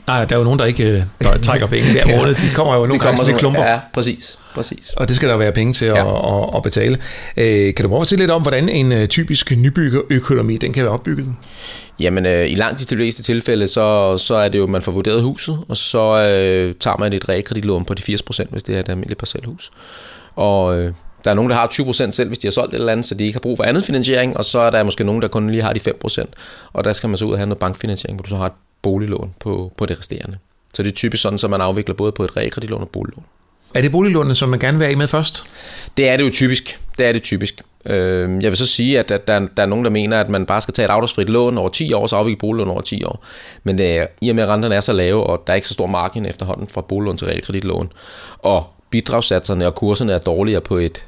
Nej, 0.08 0.26
der 0.26 0.36
er 0.36 0.40
jo 0.40 0.44
nogen, 0.44 0.60
der 0.60 0.66
ikke 0.66 0.92
øh, 0.92 1.04
der 1.22 1.38
trækker 1.48 1.68
penge 1.68 1.92
hver 1.92 2.18
måned. 2.18 2.36
De 2.36 2.56
kommer 2.56 2.74
jo 2.74 2.80
nogle 2.80 2.94
de 2.94 3.00
gange 3.00 3.18
sådan 3.18 3.38
klumper. 3.38 3.64
Ja, 3.64 3.80
præcis, 3.94 4.40
præcis. 4.54 4.94
Og 4.98 5.08
det 5.08 5.16
skal 5.16 5.30
der 5.30 5.38
være 5.38 5.52
penge 5.52 5.74
til 5.74 5.86
at, 5.86 5.96
ja. 5.96 6.44
at, 6.44 6.50
at 6.56 6.64
betale. 6.64 6.98
Øh, 7.38 7.74
kan 7.74 7.84
du 7.84 7.90
prøve 7.90 7.98
at 7.98 8.02
fortælle 8.02 8.22
lidt 8.22 8.32
om, 8.32 8.42
hvordan 8.42 8.70
en 8.70 8.92
øh, 8.92 9.08
typisk 9.08 9.52
nybyggerøkonomi 9.58 10.58
den 10.58 10.74
kan 10.74 10.84
være 10.84 10.92
opbygget? 10.92 11.28
Jamen, 12.00 12.26
i 12.26 12.56
langt 12.56 12.90
de 12.90 12.96
fleste 12.96 13.24
tilfælde, 13.24 13.68
så, 13.68 14.18
så 14.18 14.36
er 14.36 14.50
det 14.50 14.58
jo, 14.58 14.64
at 14.64 14.70
man 14.70 14.82
får 14.82 14.92
vurderet 14.92 15.24
huset, 15.24 15.60
og 15.68 15.78
så 15.78 16.28
øh, 16.28 16.76
tager 16.80 16.98
man 16.98 17.14
et 17.14 17.30
realkreditlån 17.30 17.86
på 17.86 17.94
de 17.94 18.02
80%, 18.02 18.46
hvis 18.50 18.64
det 18.64 18.76
er 18.76 18.80
et 18.80 18.90
almindeligt 18.90 19.20
parcelhus. 19.20 19.72
Og 20.36 20.80
øh, 20.80 20.94
der 21.24 21.32
er 21.32 21.36
nogen, 21.36 21.50
der 21.52 21.56
har 21.56 21.68
20% 21.68 22.12
selv, 22.12 22.28
hvis 22.28 22.40
de 22.40 22.48
har 22.48 22.52
solgt 22.52 22.74
et 22.74 22.80
eller 22.80 22.92
andet, 22.92 23.06
så 23.06 23.16
de 23.16 23.24
ikke 23.24 23.36
har 23.36 23.40
brug 23.40 23.58
for 23.58 23.64
andet 23.64 23.86
finansiering, 23.86 24.38
og 24.38 24.46
så 24.46 24.60
er 24.60 24.70
der 24.70 24.84
måske 24.84 25.04
nogen, 25.04 25.22
der 25.22 25.28
kun 25.28 25.50
lige 25.50 25.62
har 25.62 25.74
de 25.74 25.80
5%, 26.06 26.26
og 26.74 26.84
der 26.84 26.94
skal 26.94 27.10
man 27.10 27.18
så 27.18 27.26
ud 27.26 27.32
og 27.32 27.38
have 27.38 27.48
noget 27.48 27.60
bankfinansiering, 27.60 28.18
hvor 28.18 28.24
du 28.24 28.30
så 28.30 28.38
har 28.38 28.46
et 28.46 28.54
boliglån 28.82 29.34
på, 29.40 29.72
på 29.78 29.86
det 29.86 30.00
resterende. 30.00 30.38
Så 30.74 30.84
det 30.84 30.90
er 30.90 30.96
typisk 30.96 31.24
sådan, 31.24 31.40
at 31.44 31.50
man 31.50 31.62
afvikler 31.62 31.96
både 31.96 32.12
på 32.12 32.24
et 32.24 32.38
realkreditlån 32.38 32.82
og 32.82 32.90
boliglån. 32.90 33.26
Er 33.74 33.82
det 33.82 33.92
boliglånet, 33.92 34.38
som 34.38 34.50
man 34.50 34.60
gerne 34.60 34.78
vil 34.78 34.88
have 34.88 34.96
med 34.96 35.08
først? 35.08 35.44
Det 35.98 36.10
er 36.10 36.18
det 36.18 36.24
jo 36.24 36.30
typisk. 36.30 36.80
Det 36.98 37.06
er 37.06 37.12
det 37.12 37.24
typisk. 37.24 37.62
Øhm, 37.86 38.42
jeg 38.42 38.52
vil 38.52 38.58
så 38.58 38.66
sige, 38.66 39.00
at 39.00 39.10
der, 39.10 39.18
der 39.58 39.64
er 39.64 39.66
nogen, 39.66 39.86
der 39.86 39.92
mener, 39.92 40.20
at 40.20 40.30
man 40.30 40.46
bare 40.46 40.62
skal 40.62 40.74
tage 40.74 40.86
et 40.86 40.90
afdragsfrit 40.90 41.30
lån 41.30 41.58
over 41.58 41.70
10 41.70 41.94
år, 41.94 42.08
så 42.08 42.16
afvikle 42.16 42.38
boliglån 42.38 42.70
over 42.70 42.82
10 42.82 43.04
år. 43.04 43.26
Men 43.64 43.78
det 43.78 43.98
er, 43.98 44.08
i 44.22 44.30
og 44.30 44.36
med, 44.36 44.44
at 44.44 44.50
renterne 44.50 44.76
er 44.76 44.82
så 44.82 44.94
lave, 44.94 45.24
og 45.24 45.44
der 45.48 45.54
er 45.54 45.56
ikke 45.56 45.68
så 45.68 45.74
stor 45.74 45.88
margin 45.88 46.26
efterhånden 46.26 46.68
fra 46.68 46.82
boliglån 46.82 47.18
til 47.18 47.28
realkreditlån, 47.28 47.92
og 48.40 48.68
bidragssatserne 48.90 49.68
og 49.68 49.76
kurserne 49.76 50.14
er 50.14 50.20
dårligere 50.20 50.62
på 50.62 50.78
et 50.78 51.04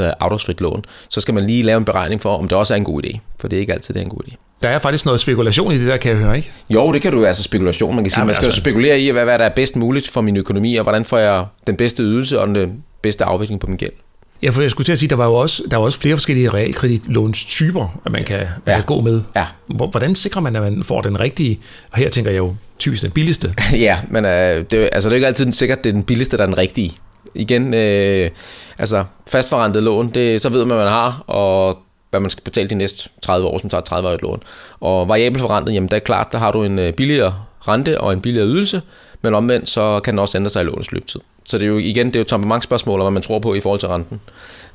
afdragsfrit 0.00 0.60
lån, 0.60 0.84
så 1.08 1.20
skal 1.20 1.34
man 1.34 1.46
lige 1.46 1.62
lave 1.62 1.78
en 1.78 1.84
beregning 1.84 2.22
for, 2.22 2.36
om 2.36 2.48
det 2.48 2.58
også 2.58 2.74
er 2.74 2.78
en 2.78 2.84
god 2.84 3.04
idé. 3.04 3.18
For 3.40 3.48
det 3.48 3.56
er 3.56 3.60
ikke 3.60 3.72
altid, 3.72 3.94
det 3.94 4.00
er 4.00 4.04
en 4.04 4.10
god 4.10 4.20
idé. 4.28 4.36
Der 4.62 4.68
er 4.68 4.78
faktisk 4.78 5.04
noget 5.04 5.20
spekulation 5.20 5.72
i 5.72 5.78
det 5.78 5.86
der, 5.86 5.96
kan 5.96 6.10
jeg 6.10 6.18
høre, 6.18 6.36
ikke? 6.36 6.50
Jo, 6.70 6.92
det 6.92 7.02
kan 7.02 7.12
du 7.12 7.24
altså 7.24 7.42
spekulation. 7.42 7.94
Man 7.94 8.04
kan 8.04 8.10
sige, 8.10 8.20
ja, 8.20 8.26
man 8.26 8.34
skal 8.34 8.46
altså... 8.46 8.60
spekulere 8.60 9.00
i, 9.00 9.10
hvad, 9.10 9.24
hvad 9.24 9.38
der 9.38 9.44
er 9.44 9.54
bedst 9.56 9.76
muligt 9.76 10.08
for 10.08 10.20
min 10.20 10.36
økonomi, 10.36 10.76
og 10.76 10.82
hvordan 10.82 11.04
får 11.04 11.18
jeg 11.18 11.46
den 11.66 11.76
bedste 11.76 12.02
ydelse 12.02 12.40
og 12.40 12.48
den 12.48 12.82
bedste 13.02 13.24
afvikling 13.24 13.60
på 13.60 13.66
min 13.66 13.76
gæld. 13.76 13.92
Ja, 14.42 14.50
for 14.50 14.60
jeg 14.60 14.70
skulle 14.70 14.84
til 14.84 14.92
at 14.92 14.98
sige, 14.98 15.08
der 15.08 15.16
var 15.16 15.26
jo 15.26 15.34
også, 15.34 15.62
der 15.70 15.76
var 15.76 15.84
også 15.84 16.00
flere 16.00 16.16
forskellige 16.16 16.48
realkreditlånstyper, 16.48 18.00
at 18.06 18.12
man 18.12 18.24
kan, 18.24 18.36
ja. 18.36 18.46
man 18.66 18.74
kan 18.74 18.84
gå 18.84 19.00
med. 19.00 19.20
Ja. 19.36 19.46
Hvordan 19.66 20.14
sikrer 20.14 20.42
man, 20.42 20.56
at 20.56 20.62
man 20.62 20.84
får 20.84 21.00
den 21.00 21.20
rigtige, 21.20 21.60
og 21.90 21.98
her 21.98 22.08
tænker 22.08 22.30
jeg 22.30 22.38
jo 22.38 22.54
typisk 22.78 23.02
den 23.02 23.10
billigste? 23.10 23.54
ja, 23.72 23.98
men 24.08 24.24
øh, 24.24 24.64
det, 24.70 24.88
altså, 24.92 25.08
det 25.08 25.12
er 25.12 25.16
ikke 25.16 25.26
altid 25.26 25.52
sikkert, 25.52 25.78
at 25.78 25.84
det 25.84 25.90
er 25.90 25.94
den 25.94 26.02
billigste, 26.02 26.36
der 26.36 26.42
er 26.42 26.46
den 26.46 26.58
rigtige. 26.58 26.92
Igen, 27.34 27.74
øh, 27.74 28.30
altså 28.78 29.04
fastforrentet 29.26 29.82
lån, 29.82 30.10
det, 30.14 30.42
så 30.42 30.48
ved 30.48 30.64
man, 30.64 30.76
hvad 30.76 30.84
man 30.84 30.92
har, 30.92 31.24
og 31.26 31.78
hvad 32.10 32.20
man 32.20 32.30
skal 32.30 32.44
betale 32.44 32.68
de 32.68 32.74
næste 32.74 33.08
30 33.22 33.46
år, 33.46 33.58
som 33.58 33.70
tager 33.70 33.80
30 33.80 34.08
år 34.08 34.12
et 34.12 34.22
lån. 34.22 34.42
Og 34.80 35.08
variabel 35.08 35.40
forrentet, 35.40 35.74
jamen 35.74 35.90
der 35.90 35.96
er 35.96 36.00
klart, 36.00 36.32
der 36.32 36.38
har 36.38 36.52
du 36.52 36.62
en 36.62 36.78
øh, 36.78 36.92
billigere 36.92 37.34
rente 37.68 38.00
og 38.00 38.12
en 38.12 38.20
billigere 38.20 38.46
ydelse, 38.46 38.82
men 39.22 39.34
omvendt 39.34 39.68
så 39.68 40.00
kan 40.00 40.12
den 40.12 40.18
også 40.18 40.38
ændre 40.38 40.50
sig 40.50 40.62
i 40.62 40.64
lånets 40.64 40.92
løbetid. 40.92 41.20
Så 41.44 41.58
det 41.58 41.64
er 41.64 41.68
jo 41.68 41.78
igen, 41.78 42.06
det 42.06 42.16
er 42.16 42.20
jo 42.20 42.24
temperamentsspørgsmål, 42.24 43.00
hvad 43.00 43.10
man 43.10 43.22
tror 43.22 43.38
på 43.38 43.54
i 43.54 43.60
forhold 43.60 43.80
til 43.80 43.88
renten. 43.88 44.20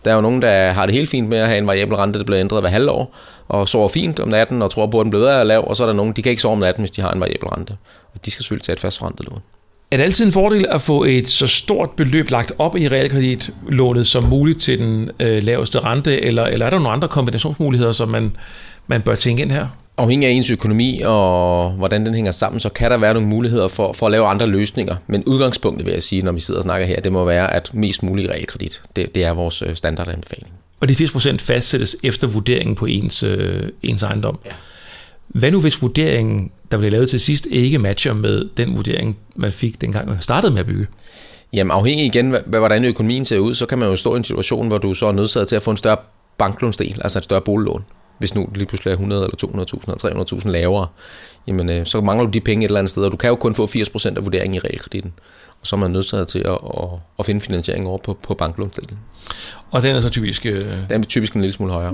Der 0.06 0.12
er 0.12 0.16
jo 0.16 0.22
nogen, 0.22 0.42
der 0.42 0.72
har 0.72 0.86
det 0.86 0.96
helt 0.96 1.10
fint 1.10 1.30
med 1.30 1.38
at 1.38 1.48
have 1.48 1.58
en 1.58 1.68
variabel 1.68 1.96
rente, 1.96 2.20
der 2.20 2.26
bliver 2.26 2.40
ændret 2.40 2.62
hver 2.62 2.70
halvår, 2.70 3.16
og 3.48 3.70
sover 3.70 3.90
fint 3.90 4.20
om 4.20 4.28
natten 4.28 4.62
og 4.62 4.72
tror 4.72 4.88
på, 4.88 5.00
at 5.00 5.04
den 5.04 5.10
bliver 5.10 5.44
lav, 5.44 5.68
og 5.68 5.76
så 5.76 5.84
er 5.84 5.88
der 5.88 5.94
nogen, 5.94 6.14
de 6.14 6.22
kan 6.22 6.30
ikke 6.30 6.42
sove 6.42 6.52
om 6.52 6.60
natten, 6.60 6.82
hvis 6.82 6.92
de 6.92 7.02
har 7.02 7.12
en 7.12 7.20
variabel 7.20 7.50
rente. 7.50 7.78
Og 8.14 8.26
de 8.26 8.32
skal 8.32 8.44
selvfølgelig 8.44 8.64
tage 8.64 8.74
et 8.74 8.80
fast 8.80 9.00
forrentet 9.00 9.26
lån. 9.26 9.42
Er 9.92 9.98
det 9.98 10.04
altid 10.04 10.26
en 10.26 10.32
fordel 10.32 10.66
at 10.70 10.82
få 10.82 11.04
et 11.04 11.28
så 11.28 11.48
stort 11.48 11.92
beløb 11.92 12.30
lagt 12.30 12.52
op 12.58 12.78
i 12.78 12.88
realkreditlånet 12.88 14.08
som 14.08 14.24
muligt 14.24 14.62
til 14.62 14.80
den 14.80 15.12
øh, 15.20 15.44
laveste 15.44 15.80
rente, 15.80 16.22
eller, 16.22 16.46
eller 16.46 16.66
er 16.66 16.70
der 16.70 16.78
nogle 16.78 16.92
andre 16.92 17.08
kombinationsmuligheder, 17.08 17.92
som 17.92 18.10
man, 18.10 18.36
man 18.88 19.02
bør 19.02 19.16
tænke 19.16 19.44
ind 19.44 19.52
her? 19.52 19.68
Afhængig 19.98 20.30
af 20.30 20.32
ens 20.32 20.50
økonomi 20.50 21.02
og 21.06 21.72
hvordan 21.72 22.06
den 22.06 22.14
hænger 22.14 22.32
sammen, 22.32 22.60
så 22.60 22.70
kan 22.70 22.92
der 22.92 22.98
være 22.98 23.14
nogle 23.14 23.28
muligheder 23.28 23.68
for, 23.68 23.94
for 23.94 24.06
at 24.06 24.12
lave 24.12 24.28
andre 24.28 24.46
løsninger. 24.46 24.96
Men 25.08 25.24
udgangspunktet 25.24 25.86
vil 25.86 25.92
jeg 25.92 26.04
sige, 26.04 26.22
når 26.22 26.32
vi 26.32 26.40
sidder 26.40 26.60
og 26.60 26.64
snakker 26.64 26.88
her, 26.88 27.02
det 27.02 27.12
må 27.12 27.26
være, 27.26 27.54
at 27.54 27.74
mest 27.74 28.04
mulig 28.04 28.30
realkredit, 28.30 28.82
det, 28.96 29.16
det 29.16 29.24
er 29.24 29.32
vores 29.32 29.62
øh, 29.62 29.76
standardanbefaling. 29.76 30.52
Og 30.80 30.90
de 30.90 30.94
80% 30.94 31.38
fastsættes 31.38 31.98
efter 32.04 32.28
vurderingen 32.28 32.76
på 32.76 32.86
ens, 32.86 33.24
øh, 33.24 33.64
ens 33.84 34.04
ejendom? 34.04 34.40
Ja. 34.46 34.52
Hvad 35.30 35.52
nu 35.52 35.62
hvis 35.62 35.82
vurderingen, 35.82 36.52
der 36.72 36.78
blev 36.78 36.92
lavet 36.92 37.10
til 37.10 37.20
sidst, 37.20 37.48
ikke 37.52 37.80
matcher 37.80 38.14
med 38.14 38.50
den 38.58 38.76
vurdering, 38.76 39.18
man 39.36 39.52
fik 39.52 39.82
dengang 39.82 40.10
man 40.10 40.22
startede 40.22 40.52
med 40.52 40.60
at 40.60 40.66
bygge? 40.66 40.88
Jamen 41.54 41.72
afhængig 41.72 42.06
igen, 42.06 42.36
hvordan 42.46 42.86
økonomien 42.86 43.26
ser 43.26 43.38
ud, 43.38 43.56
så 43.56 43.66
kan 43.66 43.78
man 43.78 43.90
jo 43.90 43.96
stå 43.96 44.14
i 44.14 44.18
en 44.18 44.24
situation, 44.24 44.68
hvor 44.68 44.78
du 44.78 44.94
så 44.94 45.06
er 45.06 45.12
nødsaget 45.12 45.48
til 45.48 45.56
at 45.56 45.62
få 45.62 45.72
en 45.72 45.78
større 45.78 45.98
banklånsdel, 46.38 47.02
altså 47.02 47.20
et 47.20 47.24
større 47.24 47.42
boliglån. 47.42 47.86
Hvis 48.18 48.36
nu 48.36 48.50
lige 48.56 48.68
pludselig 48.68 48.92
er 48.92 48.96
100 48.96 49.24
eller 49.24 49.66
200.000 49.66 50.08
eller 50.08 50.24
300.000 50.44 50.50
lavere, 50.50 50.88
jamen 51.48 51.70
øh, 51.70 51.86
så 51.86 52.02
mangler 52.02 52.26
du 52.26 52.32
de 52.32 52.40
penge 52.40 52.66
et 52.66 52.70
eller 52.70 52.80
andet 52.80 52.92
sted, 52.92 53.04
og 53.04 53.12
du 53.12 53.18
kan 53.18 53.30
jo 53.30 53.36
kun 53.36 53.56
få 53.56 53.66
80% 53.66 54.06
af 54.06 54.26
vurderingen 54.26 54.56
i 54.56 54.60
realkreditten. 54.60 55.14
Og 55.62 55.68
så 55.68 55.76
er 55.76 55.80
man 55.80 55.92
nødsaget 55.92 56.28
til 56.28 56.40
at, 56.40 56.58
at, 56.78 56.90
at 57.20 57.26
finde 57.26 57.42
finansiering 57.42 57.88
over 57.88 57.98
på, 57.98 58.18
på 58.24 58.34
banklånsdelen. 58.34 59.00
Og 59.72 59.84
den 59.84 59.96
er 59.96 60.00
så 60.00 60.10
typisk... 60.10 60.46
Øh... 60.46 60.64
Den 60.90 61.02
er 61.02 61.06
typisk 61.06 61.34
en 61.34 61.42
lille 61.42 61.54
smule 61.54 61.74
højere. 61.74 61.94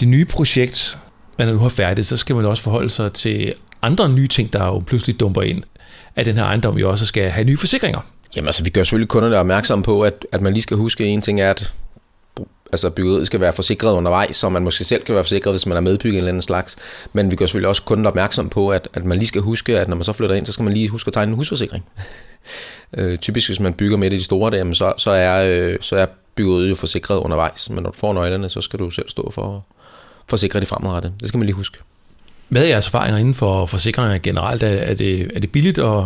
Det 0.00 0.08
nye 0.08 0.24
projekt, 0.24 0.98
man 1.38 1.48
nu 1.48 1.58
har 1.58 1.68
færdigt, 1.68 2.06
så 2.06 2.16
skal 2.16 2.36
man 2.36 2.44
også 2.44 2.62
forholde 2.62 2.90
sig 2.90 3.12
til 3.12 3.52
andre 3.82 4.08
nye 4.08 4.28
ting, 4.28 4.52
der 4.52 4.64
jo 4.66 4.78
pludselig 4.78 5.20
dumper 5.20 5.42
ind, 5.42 5.62
at 6.16 6.26
den 6.26 6.36
her 6.36 6.44
ejendom 6.44 6.78
jo 6.78 6.90
også 6.90 7.06
skal 7.06 7.30
have 7.30 7.44
nye 7.44 7.56
forsikringer. 7.56 8.00
Jamen 8.36 8.48
altså, 8.48 8.64
vi 8.64 8.70
gør 8.70 8.82
selvfølgelig 8.82 9.08
kunderne 9.08 9.38
opmærksom 9.38 9.82
på, 9.82 10.02
at, 10.02 10.26
at 10.32 10.40
man 10.40 10.52
lige 10.52 10.62
skal 10.62 10.76
huske, 10.76 11.04
at 11.04 11.10
en 11.10 11.22
ting 11.22 11.40
er, 11.40 11.50
at 11.50 11.72
altså 12.72 12.90
byggeriet 12.90 13.26
skal 13.26 13.40
være 13.40 13.52
forsikret 13.52 13.92
undervejs, 13.92 14.36
så 14.36 14.48
man 14.48 14.62
måske 14.62 14.84
selv 14.84 15.04
kan 15.04 15.14
være 15.14 15.24
forsikret, 15.24 15.52
hvis 15.52 15.66
man 15.66 15.76
er 15.76 15.80
medbygget 15.80 16.12
en 16.12 16.18
eller 16.18 16.28
anden 16.28 16.42
slags. 16.42 16.76
Men 17.12 17.30
vi 17.30 17.36
gør 17.36 17.46
selvfølgelig 17.46 17.68
også 17.68 17.82
kunden 17.82 18.06
opmærksom 18.06 18.48
på, 18.48 18.68
at, 18.68 18.88
at 18.94 19.04
man 19.04 19.18
lige 19.18 19.28
skal 19.28 19.40
huske, 19.40 19.78
at 19.78 19.88
når 19.88 19.96
man 19.96 20.04
så 20.04 20.12
flytter 20.12 20.36
ind, 20.36 20.46
så 20.46 20.52
skal 20.52 20.62
man 20.62 20.72
lige 20.72 20.88
huske 20.88 21.08
at 21.08 21.12
tegne 21.12 21.30
en 21.30 21.36
husforsikring. 21.36 21.84
øh, 22.98 23.18
typisk 23.18 23.48
hvis 23.48 23.60
man 23.60 23.74
bygger 23.74 23.96
med 23.96 24.10
det 24.10 24.16
i 24.16 24.18
de 24.18 24.24
store, 24.24 24.50
der, 24.50 24.74
så, 24.74 24.92
så, 24.96 25.10
er, 25.10 25.44
øh, 25.44 25.78
så 25.80 25.96
er 25.96 26.06
byggeriet 26.34 26.70
jo 26.70 26.74
forsikret 26.74 27.16
undervejs, 27.16 27.70
men 27.70 27.82
når 27.82 27.90
du 27.90 27.98
får 27.98 28.12
nøglerne, 28.12 28.48
så 28.48 28.60
skal 28.60 28.78
du 28.78 28.90
selv 28.90 29.08
stå 29.08 29.30
for 29.30 29.66
forsikre 30.28 30.60
det 30.60 30.68
fremadrettet. 30.68 31.12
Det 31.20 31.28
skal 31.28 31.38
man 31.38 31.46
lige 31.46 31.56
huske. 31.56 31.78
Hvad 32.48 32.62
er 32.62 32.66
jeres 32.66 32.86
erfaringer 32.86 33.18
inden 33.18 33.34
for 33.34 33.66
forsikringer 33.66 34.18
generelt? 34.18 34.62
Er, 34.62 34.68
er, 34.68 34.94
det, 34.94 35.30
er 35.34 35.40
det 35.40 35.52
billigt 35.52 35.78
at 35.78 36.04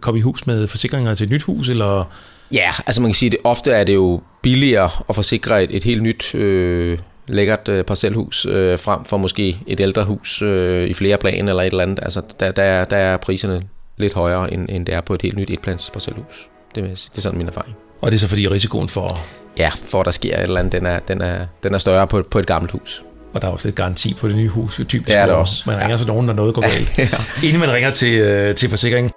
komme 0.00 0.18
i 0.18 0.22
hus 0.22 0.46
med 0.46 0.66
forsikringer 0.66 1.14
til 1.14 1.24
et 1.24 1.30
nyt 1.30 1.42
hus, 1.42 1.68
eller... 1.68 2.04
Ja, 2.52 2.70
altså 2.86 3.02
man 3.02 3.10
kan 3.10 3.14
sige, 3.14 3.30
at 3.30 3.36
ofte 3.44 3.70
er 3.70 3.84
det 3.84 3.94
jo 3.94 4.20
billigere 4.42 4.90
at 5.08 5.14
forsikre 5.14 5.64
et, 5.64 5.76
et 5.76 5.84
helt 5.84 6.02
nyt 6.02 6.34
øh, 6.34 6.98
lækkert 7.26 7.68
øh, 7.68 7.84
parcelhus 7.84 8.46
øh, 8.46 8.78
frem 8.78 9.04
for 9.04 9.16
måske 9.16 9.58
et 9.66 9.80
ældre 9.80 10.04
hus 10.04 10.42
øh, 10.42 10.88
i 10.88 10.94
flere 10.94 11.18
plan 11.18 11.48
eller 11.48 11.62
et 11.62 11.66
eller 11.66 11.82
andet. 11.82 11.98
Altså 12.02 12.22
der, 12.40 12.52
der, 12.52 12.62
er, 12.62 12.84
der 12.84 12.96
er 12.96 13.16
priserne 13.16 13.62
lidt 13.96 14.12
højere, 14.12 14.52
end, 14.52 14.68
end 14.70 14.86
det 14.86 14.94
er 14.94 15.00
på 15.00 15.14
et 15.14 15.22
helt 15.22 15.36
nyt 15.36 15.50
etplans 15.50 15.90
parcelhus. 15.92 16.48
Det, 16.74 16.84
det 16.84 17.16
er 17.16 17.20
sådan 17.20 17.38
min 17.38 17.48
erfaring. 17.48 17.76
Og 18.00 18.10
det 18.10 18.16
er 18.16 18.20
så 18.20 18.28
fordi 18.28 18.48
risikoen 18.48 18.88
for... 18.88 19.20
Ja, 19.58 19.70
for 19.84 20.00
at 20.00 20.04
der 20.04 20.10
sker 20.10 20.36
et 20.36 20.42
eller 20.42 20.60
andet, 20.60 20.72
den 20.72 20.86
er, 20.86 20.98
den 20.98 21.20
er, 21.20 21.46
den 21.62 21.74
er 21.74 21.78
større 21.78 22.06
på, 22.06 22.22
på 22.30 22.38
et 22.38 22.46
gammelt 22.46 22.72
hus. 22.72 23.02
Og 23.34 23.42
der 23.42 23.48
er 23.48 23.52
også 23.52 23.68
lidt 23.68 23.76
garanti 23.76 24.14
på 24.14 24.28
det 24.28 24.36
nye 24.36 24.48
hus, 24.48 24.78
jo 24.78 24.84
typisk. 24.84 25.08
Det 25.08 25.16
er 25.16 25.26
det 25.26 25.34
også. 25.34 25.62
Man 25.66 25.76
ringer 25.76 25.90
ja. 25.90 25.96
til 25.96 26.06
nogen, 26.06 26.26
når 26.26 26.32
noget 26.32 26.54
går 26.54 26.62
galt. 26.62 26.98
ja. 26.98 27.08
Inden 27.42 27.60
man 27.60 27.72
ringer 27.72 27.90
til, 27.90 28.18
øh, 28.18 28.54
til 28.54 28.68
forsikringen. 28.68 29.10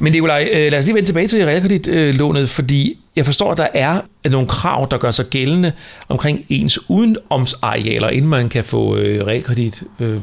Men 0.00 0.12
Nikolaj, 0.12 0.48
øh, 0.52 0.70
lad 0.72 0.78
os 0.78 0.84
lige 0.84 0.94
vende 0.94 1.08
tilbage 1.08 1.28
til 1.28 1.44
realkreditlånet, 1.44 2.48
fordi 2.48 2.98
jeg 3.16 3.24
forstår, 3.24 3.50
at 3.50 3.58
der 3.58 3.68
er 3.74 4.00
nogle 4.30 4.48
krav, 4.48 4.88
der 4.90 4.98
gør 4.98 5.10
sig 5.10 5.26
gældende 5.26 5.72
omkring 6.08 6.44
ens 6.48 6.90
udenomsarealer, 6.90 8.08
inden 8.08 8.30
man 8.30 8.48
kan 8.48 8.64
få 8.64 8.96
øh, 8.96 9.26
realkredit 9.26 9.82
øh, 10.00 10.20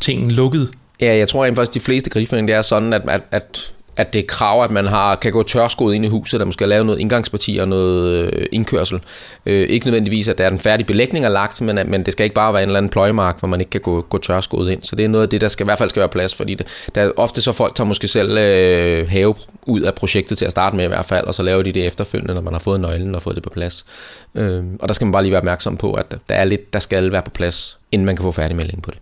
tingen 0.00 0.30
lukket. 0.30 0.70
Ja, 1.02 1.16
jeg 1.16 1.28
tror 1.28 1.46
faktisk, 1.46 1.74
de 1.74 1.80
fleste 1.80 2.10
krigsføring, 2.10 2.48
det 2.48 2.56
er 2.56 2.62
sådan, 2.62 2.92
at, 2.92 3.02
at, 3.08 3.22
at 3.30 3.72
at 3.96 4.12
det 4.12 4.26
kræver, 4.26 4.52
krav, 4.52 4.64
at 4.64 4.70
man 4.70 4.86
har, 4.86 5.14
kan 5.14 5.32
gå 5.32 5.42
tørskoet 5.42 5.94
ind 5.94 6.04
i 6.04 6.08
huset, 6.08 6.40
der 6.40 6.46
måske 6.46 6.66
lave 6.66 6.84
noget 6.84 6.98
indgangsparti 6.98 7.58
og 7.60 7.68
noget 7.68 8.32
øh, 8.34 8.46
indkørsel. 8.52 9.00
Øh, 9.46 9.68
ikke 9.68 9.86
nødvendigvis, 9.86 10.28
at 10.28 10.38
der 10.38 10.44
er 10.44 10.50
den 10.50 10.58
færdige 10.58 10.86
belægning 10.86 11.24
er 11.24 11.28
lagt, 11.28 11.62
men, 11.62 11.78
men 11.86 12.04
det 12.04 12.12
skal 12.12 12.24
ikke 12.24 12.34
bare 12.34 12.52
være 12.52 12.62
en 12.62 12.68
eller 12.68 12.78
anden 12.78 12.90
pløjemark, 12.90 13.38
hvor 13.38 13.48
man 13.48 13.60
ikke 13.60 13.70
kan 13.70 13.80
gå, 13.80 14.00
gå 14.00 14.18
tørskoet 14.18 14.70
ind. 14.70 14.82
Så 14.82 14.96
det 14.96 15.04
er 15.04 15.08
noget 15.08 15.22
af 15.22 15.28
det, 15.28 15.40
der 15.40 15.48
skal, 15.48 15.64
i 15.64 15.66
hvert 15.66 15.78
fald 15.78 15.90
skal 15.90 16.00
være 16.00 16.08
plads, 16.08 16.34
fordi 16.34 16.54
det, 16.54 16.66
der 16.94 17.02
er 17.02 17.10
ofte 17.16 17.42
så 17.42 17.52
folk 17.52 17.74
tager 17.74 17.88
måske 17.88 18.08
selv 18.08 18.38
øh, 18.38 19.08
have 19.08 19.34
ud 19.66 19.80
af 19.80 19.94
projektet 19.94 20.38
til 20.38 20.44
at 20.44 20.50
starte 20.50 20.76
med 20.76 20.84
i 20.84 20.88
hvert 20.88 21.06
fald, 21.06 21.26
og 21.26 21.34
så 21.34 21.42
laver 21.42 21.62
de 21.62 21.72
det 21.72 21.86
efterfølgende, 21.86 22.34
når 22.34 22.42
man 22.42 22.52
har 22.52 22.60
fået 22.60 22.80
nøglen 22.80 23.14
og 23.14 23.22
fået 23.22 23.34
det 23.36 23.42
på 23.42 23.50
plads. 23.50 23.86
Øh, 24.34 24.64
og 24.80 24.88
der 24.88 24.94
skal 24.94 25.04
man 25.04 25.12
bare 25.12 25.22
lige 25.22 25.32
være 25.32 25.40
opmærksom 25.40 25.76
på, 25.76 25.92
at 25.92 26.14
der 26.28 26.34
er 26.34 26.44
lidt, 26.44 26.72
der 26.72 26.78
skal 26.78 27.12
være 27.12 27.22
på 27.22 27.30
plads, 27.30 27.78
inden 27.92 28.06
man 28.06 28.16
kan 28.16 28.22
få 28.22 28.30
færdigmelding 28.30 28.82
på 28.82 28.90
det 28.90 28.98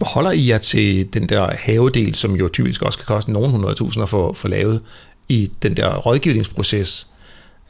holder 0.00 0.30
I 0.30 0.48
jer 0.48 0.58
til 0.58 1.14
den 1.14 1.28
der 1.28 1.50
havedel, 1.58 2.14
som 2.14 2.36
jo 2.36 2.48
typisk 2.48 2.82
også 2.82 2.98
kan 2.98 3.06
koste 3.06 3.32
nogle 3.32 3.50
hundrede 3.50 3.74
tusinder 3.74 4.06
for, 4.06 4.32
for 4.32 4.48
lavet 4.48 4.80
i 5.28 5.50
den 5.62 5.76
der 5.76 5.96
rådgivningsproces? 5.96 7.06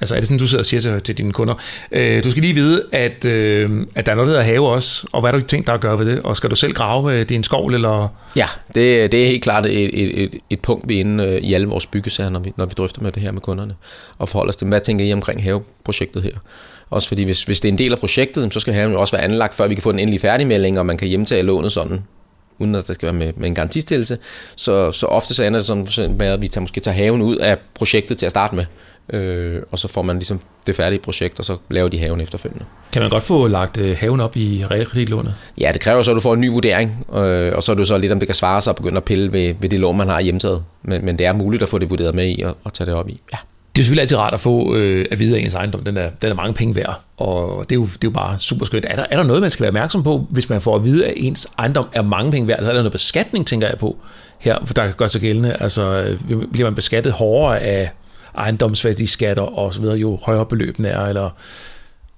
Altså 0.01 0.15
er 0.15 0.21
det 0.21 0.29
sådan, 0.29 0.39
du 0.39 0.47
sidder 0.47 0.63
og 0.63 0.67
siger 0.67 0.81
til, 0.81 1.01
til 1.01 1.19
dine 1.19 1.33
kunder, 1.33 1.55
øh, 1.93 2.25
du 2.25 2.31
skal 2.31 2.43
lige 2.43 2.55
vide, 2.55 2.85
at, 2.93 3.25
øh, 3.25 3.87
at 3.95 4.07
der 4.07 4.13
er 4.13 4.17
noget, 4.17 4.29
der 4.29 4.35
hedder 4.35 4.53
have 4.53 4.69
også, 4.69 5.07
og 5.13 5.21
hvad 5.21 5.31
har 5.31 5.39
du 5.39 5.47
tænkt 5.47 5.67
dig 5.67 5.75
at 5.75 5.81
gøre 5.81 5.99
ved 5.99 6.07
det? 6.07 6.23
Og 6.23 6.37
skal 6.37 6.51
du 6.51 6.57
selv 6.57 6.73
grave 6.73 7.03
med 7.03 7.25
din 7.25 7.45
skovl, 7.45 7.75
eller? 7.75 8.09
Ja, 8.37 8.47
det, 8.75 9.13
det 9.13 9.23
er 9.23 9.27
helt 9.27 9.43
klart 9.43 9.67
et, 9.67 10.03
et, 10.03 10.23
et, 10.23 10.35
et 10.51 10.61
punkt, 10.61 10.89
vi 10.89 10.97
er 10.97 11.01
inde 11.01 11.25
øh, 11.25 11.37
i 11.37 11.55
alle 11.55 11.67
vores 11.67 11.87
byggesager, 11.87 12.31
når 12.31 12.41
vi, 12.41 12.53
når 12.57 12.67
vi 12.67 12.73
drøfter 12.77 13.03
med 13.03 13.13
det 13.13 13.23
her 13.23 13.33
med 13.33 13.41
kunderne, 13.41 13.75
og 14.19 14.29
forholder 14.29 14.51
os 14.51 14.57
til, 14.57 14.67
hvad 14.67 14.81
tænker 14.81 15.05
I 15.05 15.13
omkring 15.13 15.43
haveprojektet 15.43 16.23
her? 16.23 16.33
Også 16.91 17.09
fordi 17.09 17.23
hvis, 17.23 17.43
hvis 17.43 17.61
det 17.61 17.69
er 17.69 17.73
en 17.73 17.79
del 17.79 17.93
af 17.93 17.99
projektet, 17.99 18.55
så 18.55 18.61
skal 18.61 18.75
haven 18.75 18.93
jo 18.93 19.01
også 19.01 19.17
være 19.17 19.25
anlagt, 19.25 19.55
før 19.55 19.69
vi 19.69 19.75
kan 19.75 19.83
få 19.83 19.93
den 19.93 19.99
endelige 19.99 20.21
færdigmelding, 20.21 20.79
og 20.79 20.87
man 20.87 20.97
kan 20.97 21.09
hjemtage 21.09 21.43
lånet 21.43 21.73
sådan 21.73 22.03
uden 22.61 22.75
at 22.75 22.87
der 22.87 22.95
skal 22.95 23.07
være 23.07 23.13
med, 23.13 23.33
med 23.37 23.49
en 23.49 23.55
garantistillelse. 23.55 24.19
Så, 24.57 24.93
så 24.93 25.07
ofte 25.07 25.35
så 25.35 25.45
ender 25.45 25.59
det 25.61 25.67
sådan 25.67 26.17
med, 26.19 26.27
at 26.27 26.43
vi 26.43 26.49
tager, 26.49 26.61
måske 26.61 26.81
tager 26.81 26.95
haven 26.95 27.23
ud 27.23 27.37
af 27.37 27.59
projektet 27.75 28.19
til 28.19 28.27
at 28.27 28.31
starte 28.31 28.57
med, 28.57 28.65
øh, 29.13 29.63
og 29.71 29.79
så 29.79 29.89
får 29.89 30.03
man 30.03 30.17
ligesom 30.17 30.41
det 30.67 30.77
færdige 30.77 31.01
projekt, 31.01 31.39
og 31.39 31.45
så 31.45 31.57
laver 31.71 31.89
de 31.89 31.99
haven 31.99 32.21
efterfølgende. 32.21 32.65
Kan 32.93 33.03
man 33.03 33.11
godt 33.11 33.23
få 33.23 33.47
lagt 33.47 33.79
øh, 33.79 33.97
haven 34.01 34.21
op 34.21 34.37
i 34.37 34.65
realkreditlånet? 34.71 35.35
Ja, 35.59 35.71
det 35.73 35.81
kræver 35.81 36.03
så, 36.03 36.11
at 36.11 36.15
du 36.15 36.21
får 36.21 36.35
en 36.35 36.41
ny 36.41 36.51
vurdering, 36.51 37.07
øh, 37.15 37.53
og 37.57 37.63
så 37.63 37.73
er 37.73 37.77
det 37.77 37.89
så 37.89 37.99
lidt, 37.99 38.13
om 38.13 38.19
det 38.19 38.29
kan 38.29 38.35
svare 38.35 38.61
sig 38.61 38.71
at 38.71 38.77
begynde 38.77 38.97
at 38.97 39.05
pille 39.05 39.33
ved, 39.33 39.55
ved 39.61 39.69
det 39.69 39.81
lån, 39.81 39.97
man 39.97 40.09
har 40.09 40.21
hjemtaget. 40.21 40.65
Men, 40.83 41.05
men 41.05 41.19
det 41.19 41.27
er 41.27 41.33
muligt 41.33 41.63
at 41.63 41.69
få 41.69 41.79
det 41.79 41.91
vurderet 41.91 42.15
med 42.15 42.39
i 42.39 42.43
og, 42.43 42.57
og 42.65 42.75
tage 42.75 42.87
det 42.87 42.95
op 42.95 43.09
i. 43.09 43.21
Ja 43.33 43.39
er 43.81 43.85
selvfølgelig 43.85 44.03
altid 44.03 44.19
rart 44.19 44.35
at 44.35 44.41
få 44.41 44.75
øh, 44.77 45.07
at 45.11 45.19
vide, 45.19 45.37
at 45.37 45.43
ens 45.43 45.55
ejendom 45.55 45.85
den 45.85 45.97
er, 45.97 46.11
den 46.23 46.31
er 46.31 46.35
mange 46.35 46.55
penge 46.55 46.75
værd, 46.75 47.01
og 47.17 47.65
det 47.69 47.73
er 47.73 47.81
jo, 47.81 47.85
det 47.85 47.95
er 47.95 47.99
jo 48.05 48.11
bare 48.11 48.39
super 48.39 48.67
skønt. 48.67 48.87
Er 48.89 48.97
der, 48.97 49.07
er 49.11 49.17
der 49.17 49.25
noget, 49.25 49.43
man 49.43 49.51
skal 49.51 49.63
være 49.63 49.71
opmærksom 49.71 50.03
på, 50.03 50.27
hvis 50.31 50.49
man 50.49 50.61
får 50.61 50.77
at 50.77 50.85
vide, 50.85 51.07
at 51.07 51.15
ens 51.17 51.49
ejendom 51.59 51.87
er 51.93 52.03
mange 52.03 52.31
penge 52.31 52.49
værd? 52.49 52.63
Så 52.63 52.69
er 52.69 52.75
der 52.75 52.81
noget 52.81 52.93
beskatning, 52.93 53.47
tænker 53.47 53.67
jeg 53.69 53.79
på, 53.79 53.97
her, 54.39 54.59
for 54.65 54.75
der 54.75 54.87
kan 54.87 54.95
gøre 54.97 55.09
sig 55.09 55.21
gældende. 55.21 55.57
Altså, 55.61 55.83
øh, 55.83 56.43
bliver 56.53 56.67
man 56.67 56.75
beskattet 56.75 57.13
hårdere 57.13 57.61
af 57.61 57.91
ejendomsværdiskatter 58.35 59.43
og 59.43 59.75
så 59.75 59.81
videre, 59.81 59.97
jo 59.97 60.19
højere 60.23 60.47
beløbene 60.47 60.89
er, 60.89 61.07
eller 61.07 61.31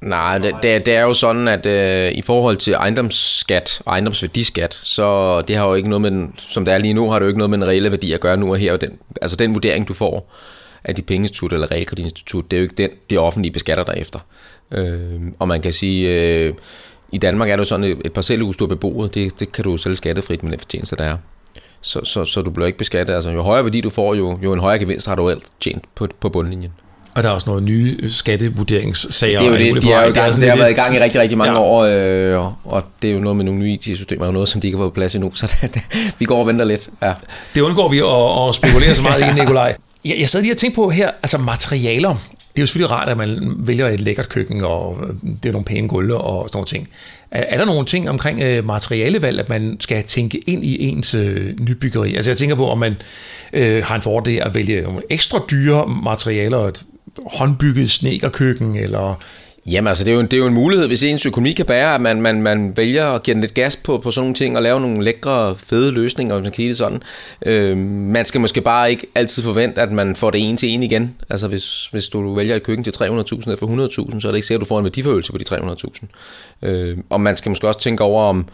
Nej, 0.02 0.38
det, 0.38 0.54
det, 0.62 0.86
det 0.86 0.94
er 0.94 1.02
jo 1.02 1.12
sådan, 1.12 1.48
at 1.48 1.66
øh, 1.66 2.12
i 2.12 2.22
forhold 2.22 2.56
til 2.56 2.72
ejendomsskat 2.72 3.82
og 3.86 3.92
ejendomsværdiskat, 3.92 4.74
så 4.74 5.40
det 5.40 5.56
har 5.56 5.68
jo 5.68 5.74
ikke 5.74 5.88
noget 5.88 6.00
med 6.00 6.10
den, 6.10 6.34
som 6.36 6.64
det 6.64 6.74
er 6.74 6.78
lige 6.78 6.94
nu, 6.94 7.10
har 7.10 7.18
det 7.18 7.24
jo 7.24 7.28
ikke 7.28 7.38
noget 7.38 7.50
med 7.50 7.58
den 7.58 7.68
reelle 7.68 7.90
værdi 7.90 8.12
at 8.12 8.20
gøre 8.20 8.36
nu 8.36 8.50
og 8.50 8.58
her. 8.58 8.76
Den, 8.76 8.90
altså 9.22 9.36
den 9.36 9.54
vurdering, 9.54 9.88
du 9.88 9.94
får, 9.94 10.32
af 10.84 10.94
de 10.94 11.02
pengeinstitut 11.02 11.52
eller 11.52 11.70
realkreditinstitut, 11.70 12.50
det 12.50 12.56
er 12.56 12.60
jo 12.60 12.62
ikke 12.62 12.74
den, 12.74 12.90
de 13.10 13.18
offentlige 13.18 13.52
beskatter 13.52 13.84
der 13.84 13.92
efter. 13.92 14.18
Øh, 14.72 15.20
og 15.38 15.48
man 15.48 15.62
kan 15.62 15.72
sige, 15.72 16.08
øh, 16.08 16.54
i 17.12 17.18
Danmark 17.18 17.50
er 17.50 17.56
det 17.56 17.60
jo 17.60 17.64
sådan, 17.64 17.84
et, 17.84 17.98
et 18.04 18.12
parcelhus, 18.12 18.56
du 18.56 18.64
har 18.64 18.68
beboet, 18.68 19.14
det, 19.14 19.40
det 19.40 19.52
kan 19.52 19.64
du 19.64 19.76
selv 19.76 19.96
skattefrit 19.96 20.42
med 20.42 20.50
den 20.50 20.58
fortjeneste, 20.58 20.96
der 20.96 21.04
er. 21.04 21.16
Så, 21.80 22.00
så, 22.04 22.24
så 22.24 22.42
du 22.42 22.50
bliver 22.50 22.66
ikke 22.66 22.78
beskattet. 22.78 23.14
Altså, 23.14 23.30
jo 23.30 23.42
højere 23.42 23.64
værdi 23.64 23.80
du 23.80 23.90
får, 23.90 24.14
jo, 24.14 24.38
jo 24.42 24.52
en 24.52 24.60
højere 24.60 24.78
gevinst 24.78 25.08
har 25.08 25.14
du 25.14 25.30
alt 25.30 25.42
tjent 25.60 25.84
på, 25.94 26.08
på 26.20 26.28
bundlinjen. 26.28 26.72
Og 27.14 27.22
der 27.22 27.28
er 27.28 27.32
også 27.32 27.50
nogle 27.50 27.64
nye 27.64 28.10
skattevurderingssager. 28.10 29.38
Det 29.38 29.46
er 29.46 29.50
jo 29.50 29.74
det, 29.74 29.82
de 29.82 29.92
er 29.92 30.06
jo 30.06 30.12
gang, 30.12 30.34
det 30.34 30.50
har 30.50 30.56
været 30.56 30.70
i 30.70 30.74
gang 30.74 30.94
i 30.94 30.98
rigtig, 30.98 31.20
rigtig 31.20 31.38
mange 31.38 31.52
ja. 31.52 31.60
år, 31.60 31.82
øh, 31.82 32.54
og 32.64 32.82
det 33.02 33.10
er 33.10 33.14
jo 33.14 33.20
noget 33.20 33.36
med 33.36 33.44
nogle 33.44 33.60
nye 33.60 33.72
IT-systemer, 33.72 34.26
og 34.26 34.32
noget, 34.32 34.48
som 34.48 34.60
de 34.60 34.66
ikke 34.66 34.78
har 34.78 34.84
fået 34.84 34.92
plads 34.92 35.14
endnu, 35.14 35.34
så 35.40 35.54
det, 35.62 35.74
det, 35.74 36.14
vi 36.18 36.24
går 36.24 36.40
og 36.40 36.46
venter 36.46 36.64
lidt. 36.64 36.90
Ja. 37.02 37.12
Det 37.54 37.60
undgår 37.60 37.88
vi 37.88 37.98
at, 37.98 38.48
at 38.48 38.54
spekulere 38.54 38.94
så 38.94 39.02
meget 39.02 39.20
i, 39.20 39.34
Nikolaj. 39.40 39.76
Jeg, 40.04 40.16
jeg 40.18 40.28
sad 40.28 40.42
lige 40.42 40.52
og 40.52 40.56
tænkte 40.56 40.74
på 40.74 40.90
her, 40.90 41.10
altså 41.22 41.38
materialer. 41.38 42.08
Det 42.28 42.58
er 42.58 42.62
jo 42.62 42.66
selvfølgelig 42.66 42.90
rart, 42.90 43.08
at 43.08 43.16
man 43.16 43.54
vælger 43.58 43.88
et 43.88 44.00
lækkert 44.00 44.28
køkken, 44.28 44.60
og 44.64 44.98
øh, 45.02 45.14
det 45.42 45.48
er 45.48 45.52
nogle 45.52 45.64
pæne 45.64 45.88
gulve 45.88 46.16
og 46.16 46.48
sådan 46.48 46.56
nogle 46.56 46.66
ting. 46.66 46.88
Er, 47.30 47.44
er 47.48 47.58
der 47.58 47.64
nogle 47.64 47.84
ting 47.84 48.10
omkring 48.10 48.40
øh, 48.42 48.66
materialevalg, 48.66 49.40
at 49.40 49.48
man 49.48 49.76
skal 49.80 50.04
tænke 50.04 50.38
ind 50.38 50.64
i 50.64 50.88
ens 50.88 51.14
øh, 51.14 51.60
nybyggeri? 51.60 52.14
Altså 52.14 52.30
jeg 52.30 52.36
tænker 52.36 52.56
på, 52.56 52.70
om 52.70 52.78
man 52.78 52.96
øh, 53.52 53.84
har 53.84 53.94
en 53.94 54.02
fordel 54.02 54.38
at 54.38 54.54
vælge 54.54 54.86
ekstra 55.10 55.40
dyre 55.50 55.86
materialer, 56.04 56.58
et 56.58 56.82
håndbygget 57.26 57.90
snekerkøkken, 57.90 58.76
eller 58.76 59.20
Jamen 59.66 59.88
altså, 59.88 60.04
det 60.04 60.10
er, 60.10 60.14
jo 60.14 60.20
en, 60.20 60.26
det 60.26 60.32
er 60.32 60.38
jo 60.38 60.46
en 60.46 60.54
mulighed, 60.54 60.86
hvis 60.86 61.02
ens 61.02 61.26
økonomi 61.26 61.52
kan 61.52 61.66
bære, 61.66 61.94
at 61.94 62.00
man, 62.00 62.22
man, 62.22 62.42
man 62.42 62.76
vælger 62.76 63.06
at 63.06 63.22
give 63.22 63.34
den 63.34 63.40
lidt 63.40 63.54
gas 63.54 63.76
på, 63.76 63.98
på 63.98 64.10
sådan 64.10 64.24
nogle 64.24 64.34
ting, 64.34 64.56
og 64.56 64.62
lave 64.62 64.80
nogle 64.80 65.04
lækre, 65.04 65.56
fede 65.56 65.92
løsninger, 65.92 66.34
hvis 66.34 66.42
man 66.42 66.52
kan 66.52 66.64
det 66.64 66.76
sådan. 66.76 67.02
Øh, 67.46 67.76
man 67.76 68.24
skal 68.24 68.40
måske 68.40 68.60
bare 68.60 68.90
ikke 68.90 69.06
altid 69.14 69.42
forvente, 69.42 69.80
at 69.80 69.92
man 69.92 70.16
får 70.16 70.30
det 70.30 70.48
ene 70.48 70.56
til 70.56 70.68
en 70.68 70.82
igen. 70.82 71.14
Altså, 71.30 71.48
hvis, 71.48 71.86
hvis 71.86 72.08
du 72.08 72.34
vælger 72.34 72.56
et 72.56 72.62
køkken 72.62 72.84
til 72.84 72.90
300.000 72.90 73.04
eller 73.04 73.56
for 73.56 74.06
100.000, 74.12 74.20
så 74.20 74.28
er 74.28 74.32
det 74.32 74.36
ikke 74.36 74.46
sikkert, 74.46 74.60
at 74.62 74.64
du 74.64 74.68
får 74.68 74.78
en 74.78 74.84
værdiforøgelse 74.84 75.32
på 75.32 75.38
de 75.38 75.44
300.000. 75.44 76.68
Øh, 76.68 76.98
og 77.10 77.20
man 77.20 77.36
skal 77.36 77.50
måske 77.50 77.68
også 77.68 77.80
tænke 77.80 78.04
over, 78.04 78.24
om, 78.24 78.48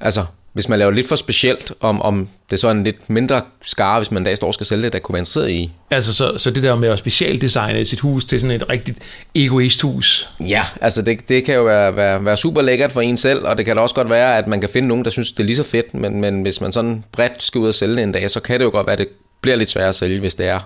altså, 0.00 0.24
hvis 0.52 0.68
man 0.68 0.78
laver 0.78 0.90
lidt 0.90 1.08
for 1.08 1.16
specielt, 1.16 1.72
om, 1.80 2.02
om 2.02 2.28
det 2.50 2.56
er 2.56 2.60
så 2.60 2.70
en 2.70 2.84
lidt 2.84 3.10
mindre 3.10 3.42
skare, 3.62 3.98
hvis 3.98 4.10
man 4.10 4.20
en 4.20 4.24
dag 4.24 4.36
står 4.36 4.46
og 4.46 4.54
skal 4.54 4.66
sælge 4.66 4.82
det, 4.82 4.92
der 4.92 4.98
kunne 4.98 5.12
være 5.12 5.20
interesseret 5.20 5.50
i. 5.50 5.70
Altså, 5.90 6.14
så, 6.14 6.38
så 6.38 6.50
det 6.50 6.62
der 6.62 6.74
med 6.74 6.88
at 6.88 6.98
specialdesigne 6.98 7.84
sit 7.84 8.00
hus 8.00 8.24
til 8.24 8.40
sådan 8.40 8.56
et 8.56 8.70
rigtigt 8.70 8.98
egoisthus? 9.34 10.28
Ja, 10.40 10.62
altså 10.80 11.02
det, 11.02 11.28
det 11.28 11.44
kan 11.44 11.54
jo 11.54 11.64
være, 11.64 11.96
være, 11.96 12.24
være 12.24 12.36
super 12.36 12.62
lækkert 12.62 12.92
for 12.92 13.00
en 13.00 13.16
selv, 13.16 13.46
og 13.46 13.58
det 13.58 13.66
kan 13.66 13.76
da 13.76 13.82
også 13.82 13.94
godt 13.94 14.10
være, 14.10 14.38
at 14.38 14.46
man 14.46 14.60
kan 14.60 14.70
finde 14.70 14.88
nogen, 14.88 15.04
der 15.04 15.10
synes, 15.10 15.32
det 15.32 15.40
er 15.40 15.46
lige 15.46 15.56
så 15.56 15.62
fedt, 15.62 15.94
men, 15.94 16.20
men 16.20 16.42
hvis 16.42 16.60
man 16.60 16.72
sådan 16.72 17.04
bredt 17.12 17.42
skal 17.42 17.58
ud 17.58 17.68
og 17.68 17.74
sælge 17.74 17.96
det 17.96 18.02
en 18.02 18.12
dag, 18.12 18.30
så 18.30 18.40
kan 18.40 18.60
det 18.60 18.64
jo 18.64 18.70
godt 18.70 18.86
være, 18.86 18.92
at 18.92 18.98
det 18.98 19.08
bliver 19.40 19.56
lidt 19.56 19.68
sværere 19.68 19.88
at 19.88 19.94
sælge, 19.94 20.20
hvis 20.20 20.34
det 20.34 20.46
er 20.46 20.60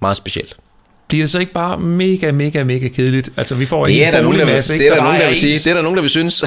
meget 0.00 0.16
specielt 0.16 0.56
bliver 1.08 1.22
det 1.22 1.30
så 1.30 1.38
ikke 1.38 1.52
bare 1.52 1.78
mega, 1.78 2.32
mega, 2.32 2.64
mega 2.64 2.88
kedeligt? 2.88 3.30
Altså, 3.36 3.54
vi 3.54 3.66
får 3.66 3.84
det 3.84 4.06
er 4.06 4.10
der 4.10 4.22
nogen, 4.22 4.38
der, 4.38 4.46
masse, 4.46 4.74
ikke? 4.74 4.84
Det 4.84 4.90
er 4.90 4.94
der, 4.94 5.00
der 5.00 5.08
nogen, 5.08 5.20
der 5.20 5.26
vil 5.26 5.36
sige. 5.36 5.58
Det 5.58 5.66
er 5.66 5.74
der 5.74 5.82
nogen, 5.82 5.96
der 5.96 6.02
vil 6.02 6.10
synes. 6.10 6.44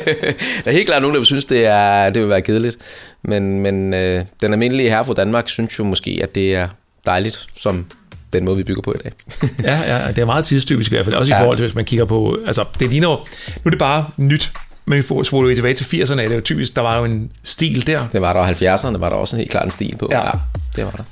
der 0.64 0.70
er 0.70 0.70
helt 0.70 0.86
klart 0.86 1.02
nogen, 1.02 1.14
der 1.14 1.20
vil 1.20 1.26
synes, 1.26 1.44
det, 1.44 1.66
er, 1.66 2.10
det 2.10 2.22
vil 2.22 2.28
være 2.28 2.42
kedeligt. 2.42 2.76
Men, 3.24 3.60
men 3.60 3.94
øh, 3.94 4.24
den 4.40 4.52
almindelige 4.52 4.90
herre 4.90 5.04
fra 5.04 5.14
Danmark 5.14 5.48
synes 5.48 5.78
jo 5.78 5.84
måske, 5.84 6.20
at 6.22 6.34
det 6.34 6.54
er 6.54 6.68
dejligt, 7.06 7.46
som 7.56 7.86
den 8.32 8.44
måde, 8.44 8.56
vi 8.56 8.62
bygger 8.62 8.82
på 8.82 8.92
i 8.92 8.98
dag. 9.04 9.12
ja, 9.64 9.96
ja, 9.96 10.08
det 10.08 10.18
er 10.18 10.26
meget 10.26 10.44
tidstypisk 10.44 10.92
i 10.92 10.94
hvert 10.94 11.04
fald. 11.04 11.16
Også 11.16 11.32
ja. 11.32 11.38
i 11.38 11.42
forhold 11.42 11.56
til, 11.56 11.66
hvis 11.66 11.74
man 11.74 11.84
kigger 11.84 12.04
på... 12.04 12.38
Altså, 12.46 12.64
det 12.80 12.90
ligner 12.90 13.08
Nu 13.08 13.62
er 13.64 13.70
det 13.70 13.78
bare 13.78 14.06
nyt. 14.16 14.52
Men 14.86 15.02
spoler 15.24 15.48
vi 15.48 15.54
tilbage 15.54 15.74
til 15.74 16.02
80'erne, 16.02 16.20
er 16.20 16.28
det 16.28 16.36
jo 16.36 16.40
typisk, 16.40 16.76
der 16.76 16.82
var 16.82 16.98
jo 16.98 17.04
en 17.04 17.30
stil 17.42 17.86
der. 17.86 18.06
Det 18.12 18.20
var 18.20 18.32
der, 18.32 18.40
og 18.40 18.48
70'erne 18.48 18.98
var 18.98 19.08
der 19.08 19.16
også 19.16 19.36
en 19.36 19.38
helt 19.38 19.50
klart 19.50 19.64
en 19.64 19.70
stil 19.70 19.96
på. 19.98 20.08
Ja, 20.10 20.26
ja 20.26 20.30
det 20.76 20.84
var 20.84 20.90
der. 20.90 21.02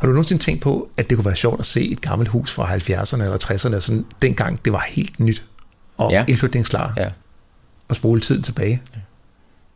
Har 0.00 0.06
du 0.06 0.12
nogensinde 0.12 0.42
tænkt 0.42 0.62
på, 0.62 0.90
at 0.96 1.10
det 1.10 1.18
kunne 1.18 1.24
være 1.24 1.36
sjovt 1.36 1.60
at 1.60 1.66
se 1.66 1.90
et 1.90 2.00
gammelt 2.00 2.28
hus 2.28 2.52
fra 2.52 2.76
70'erne 2.76 3.22
eller 3.22 3.36
60'erne, 3.36 3.80
sådan 3.80 4.04
dengang 4.22 4.64
det 4.64 4.72
var 4.72 4.84
helt 4.88 5.20
nyt 5.20 5.44
og 5.96 6.10
ja. 6.10 6.24
indflytningsklar? 6.28 6.92
Ja. 6.96 7.10
at 7.90 7.96
spole 7.96 8.20
tiden 8.20 8.42
tilbage. 8.42 8.82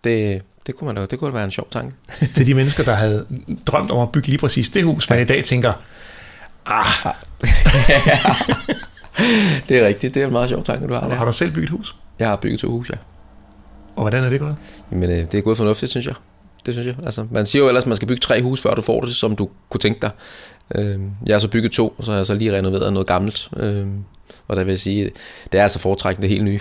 Det, 0.04 0.42
det 0.66 0.76
kunne, 0.76 0.86
man 0.86 0.96
da, 0.96 1.06
det 1.06 1.18
kunne 1.18 1.30
da 1.30 1.34
være 1.34 1.44
en 1.44 1.50
sjov 1.50 1.68
tanke. 1.70 1.96
til 2.34 2.46
de 2.46 2.54
mennesker, 2.54 2.84
der 2.84 2.94
havde 2.94 3.26
drømt 3.66 3.90
om 3.90 3.98
at 4.00 4.12
bygge 4.12 4.28
lige 4.28 4.38
præcis 4.38 4.68
det 4.68 4.84
hus, 4.84 5.10
men 5.10 5.18
ja. 5.18 5.22
i 5.22 5.26
dag 5.26 5.44
tænker, 5.44 5.72
ah. 6.66 6.86
det 9.68 9.78
er 9.78 9.86
rigtigt, 9.86 10.14
det 10.14 10.22
er 10.22 10.26
en 10.26 10.32
meget 10.32 10.48
sjov 10.48 10.64
tanke, 10.64 10.86
du 10.86 10.94
har 10.94 11.08
der. 11.08 11.14
Har 11.14 11.24
du 11.24 11.32
selv 11.32 11.52
bygget 11.52 11.70
hus? 11.70 11.96
Jeg 12.18 12.28
har 12.28 12.36
bygget 12.36 12.60
to 12.60 12.70
hus, 12.70 12.90
ja. 12.90 12.96
Og 13.96 14.02
hvordan 14.02 14.24
er 14.24 14.28
det 14.28 14.40
gået? 14.40 14.56
Jamen, 14.92 15.10
øh, 15.10 15.16
det 15.16 15.34
er 15.34 15.42
gået 15.42 15.56
fornuftigt, 15.56 15.90
synes 15.90 16.06
jeg. 16.06 16.14
Det 16.66 16.74
synes 16.74 16.86
jeg. 16.86 16.94
Altså, 17.04 17.26
man 17.30 17.46
siger 17.46 17.62
jo 17.62 17.68
ellers, 17.68 17.82
at 17.84 17.88
man 17.88 17.96
skal 17.96 18.08
bygge 18.08 18.20
tre 18.20 18.42
hus, 18.42 18.62
før 18.62 18.74
du 18.74 18.82
får 18.82 19.00
det, 19.00 19.16
som 19.16 19.36
du 19.36 19.48
kunne 19.68 19.78
tænke 19.78 20.00
dig. 20.02 20.10
Øh, 20.74 20.98
jeg 21.26 21.34
har 21.34 21.38
så 21.38 21.48
bygget 21.48 21.72
to, 21.72 21.94
og 21.98 22.04
så 22.04 22.10
har 22.10 22.18
jeg 22.18 22.26
så 22.26 22.34
lige 22.34 22.56
renoveret 22.56 22.92
noget 22.92 23.06
gammelt. 23.06 23.48
Øh, 23.56 23.86
og 24.48 24.56
der 24.56 24.64
vil 24.64 24.70
jeg 24.70 24.78
sige, 24.78 25.10
det 25.52 25.58
er 25.58 25.62
altså 25.62 25.78
foretrækkende 25.78 26.28
det 26.28 26.34
helt 26.34 26.44
nye. 26.44 26.60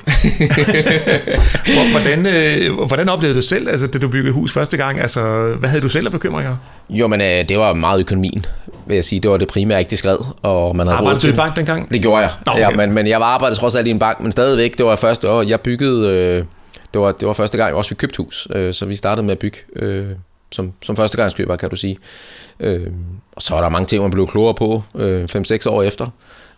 hvordan, 1.92 2.26
øh, 2.26 2.74
hvordan 2.88 3.10
oplevede 3.10 3.38
du 3.38 3.42
selv, 3.42 3.70
altså, 3.70 3.88
da 3.88 4.00
du 4.00 4.08
byggede 4.08 4.34
hus 4.34 4.54
første 4.54 4.78
gang? 4.78 5.00
Altså, 5.00 5.54
hvad 5.60 5.70
havde 5.70 5.82
du 5.82 5.90
selv 5.90 6.06
af 6.06 6.12
bekymringer? 6.12 6.58
Jo, 6.90 7.08
men 7.08 7.22
øh, 7.22 7.50
det 7.50 7.60
var 7.60 7.74
meget 7.74 8.00
økonomien, 8.00 8.46
vil 8.88 8.96
jeg 8.96 9.04
sige. 9.04 9.20
Det 9.20 9.32
var 9.32 9.38
det 9.38 9.48
primære, 9.48 9.80
ikke 9.80 9.90
det 9.90 9.98
skred. 9.98 10.18
Og 10.42 10.76
man 10.76 10.88
havde 10.88 10.98
Arbejdede 10.98 11.28
du 11.28 11.34
i 11.34 11.38
bank 11.38 11.56
dengang? 11.56 11.90
Det 11.90 12.02
gjorde 12.02 12.22
jeg. 12.22 12.32
Nå, 12.46 12.52
okay. 12.52 12.62
ja, 12.62 12.70
men, 12.70 12.94
men 12.94 13.08
jeg 13.08 13.20
var 13.20 13.26
arbejdet 13.26 13.58
trods 13.58 13.76
alt 13.76 13.88
i 13.88 13.90
en 13.90 14.00
bank, 14.00 14.20
men 14.20 14.32
stadigvæk, 14.32 14.78
det 14.78 14.86
var 14.86 14.96
første 14.96 15.30
år, 15.30 15.42
jeg 15.42 15.62
byggede... 15.62 16.10
Øh, 16.10 16.46
det 16.94 17.02
var, 17.02 17.12
det 17.12 17.28
var 17.28 17.34
første 17.34 17.58
gang, 17.58 17.76
også 17.76 17.90
vi 17.90 17.96
købte 17.96 18.18
hus, 18.18 18.48
øh, 18.56 18.74
så 18.74 18.86
vi 18.86 18.96
startede 18.96 19.26
med 19.26 19.32
at 19.32 19.40
bygge 19.40 19.58
øh, 19.76 20.10
som, 20.52 20.74
som 20.82 20.96
første 20.96 21.18
gang 21.18 21.60
kan 21.60 21.70
du 21.70 21.76
sige. 21.76 21.98
Øh, 22.60 22.92
og 23.32 23.42
så 23.42 23.56
var 23.56 23.62
der 23.62 23.70
mange 23.70 23.88
ting, 23.88 24.02
man 24.02 24.12
blev 24.12 24.28
klogere 24.28 24.54
på 24.54 24.84
øh, 24.96 25.28
5-6 25.36 25.70
år 25.70 25.84
efter 25.84 26.08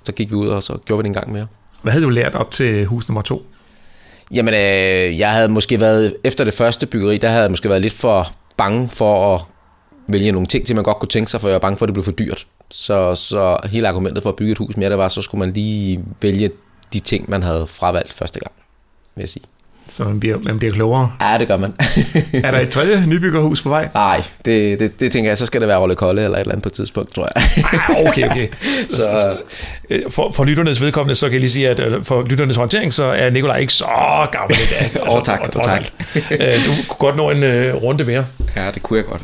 så 0.06 0.12
gik 0.12 0.32
vi 0.32 0.36
ud, 0.36 0.48
og 0.48 0.64
så 0.64 0.78
gjorde 0.86 0.98
vi 0.98 1.04
det 1.04 1.08
en 1.08 1.14
gang 1.14 1.32
mere. 1.32 1.48
Hvad 1.82 1.92
havde 1.92 2.06
du 2.06 2.10
lært 2.10 2.36
op 2.36 2.52
til 2.52 2.86
hus 2.86 3.10
nummer 3.10 3.22
to? 3.22 3.46
Jamen, 4.32 4.54
øh, 4.54 5.20
jeg 5.20 5.32
havde 5.32 5.50
måske 5.50 5.80
været, 5.80 6.16
efter 6.24 6.44
det 6.44 6.54
første 6.54 6.86
byggeri, 6.86 7.18
der 7.18 7.30
havde 7.30 7.42
jeg 7.42 7.52
måske 7.52 7.70
været 7.70 7.82
lidt 7.82 7.94
for 7.94 8.28
bange 8.58 8.90
for 8.90 9.36
at 9.36 9.42
vælge 10.08 10.32
nogle 10.32 10.46
ting 10.46 10.66
til, 10.66 10.76
man 10.76 10.84
godt 10.84 11.00
kunne 11.00 11.10
tænke 11.10 11.32
sig, 11.32 11.42
for 11.42 11.48
jeg 11.48 11.54
var 11.54 11.60
bange 11.60 11.78
for, 11.78 11.86
at 11.86 11.88
det 11.88 11.94
blev 11.94 12.04
for 12.04 12.12
dyrt. 12.12 12.48
Så, 12.70 13.16
så 13.16 13.58
hele 13.66 13.88
argumentet 13.88 14.24
for 14.24 14.30
at 14.30 14.36
bygge 14.36 14.52
et 14.52 14.58
hus 14.58 14.78
mere, 14.78 14.90
det 14.90 14.98
var, 14.98 15.08
så 15.08 15.22
skulle 15.22 15.40
man 15.40 15.54
lige 15.54 16.04
vælge 16.22 16.52
de 16.94 17.00
ting, 17.00 17.30
man 17.30 17.44
havde 17.44 17.68
fravalgt 17.68 18.14
første 18.14 18.40
gang, 18.40 18.52
vil 19.16 19.22
jeg 19.22 19.30
sige. 19.30 19.44
Så 19.90 20.04
man 20.04 20.20
bliver, 20.20 20.38
man 20.44 20.58
bliver 20.58 20.74
klogere? 20.74 21.12
Ja, 21.22 21.38
det 21.38 21.48
gør 21.48 21.58
man. 21.58 21.74
er 22.46 22.52
der 22.52 22.60
et 22.60 22.70
tredje 22.70 23.06
nybyggerhus 23.08 23.62
på 23.62 23.70
vej? 23.70 23.90
Nej, 23.94 24.24
det, 24.46 24.80
det, 24.80 25.00
det 25.00 25.12
tænker 25.12 25.30
jeg, 25.30 25.38
så 25.38 25.46
skal 25.46 25.62
det 25.62 25.68
være 25.68 25.78
Rolle 25.78 25.96
Kolle 25.96 26.24
eller 26.24 26.38
et 26.38 26.42
eller 26.42 26.52
andet 26.52 26.64
på 26.64 26.70
et 26.70 26.74
tidspunkt, 26.74 27.16
tror 27.16 27.30
jeg. 27.36 27.64
ah, 27.74 28.10
okay, 28.10 28.30
okay. 28.30 28.48
så, 28.90 28.98
så, 28.98 29.38
øh, 29.90 30.02
for, 30.10 30.32
for 30.32 30.44
lytternes 30.44 30.82
vedkommende, 30.82 31.16
så 31.16 31.26
kan 31.26 31.34
jeg 31.34 31.40
lige 31.40 31.52
sige, 31.52 31.70
at 31.70 31.80
øh, 31.80 32.04
for 32.04 32.24
lytternes 32.24 32.56
håndtering, 32.56 32.94
så 32.94 33.04
er 33.04 33.30
Nikolaj 33.30 33.58
ikke 33.58 33.74
så 33.74 33.86
gammel 34.32 34.58
i 34.58 34.74
dag. 34.74 35.02
oh, 35.12 35.22
tak, 35.24 35.40
og, 35.42 35.64
tak. 35.64 35.86
Øh, 36.32 36.40
du 36.40 36.72
kunne 36.88 36.98
godt 37.00 37.16
nå 37.16 37.30
en 37.30 37.44
uh, 37.44 37.84
runde 37.84 38.04
mere. 38.04 38.26
Ja, 38.56 38.72
det 38.72 38.84
kunne 38.84 38.98
jeg 38.98 39.06
godt. 39.06 39.22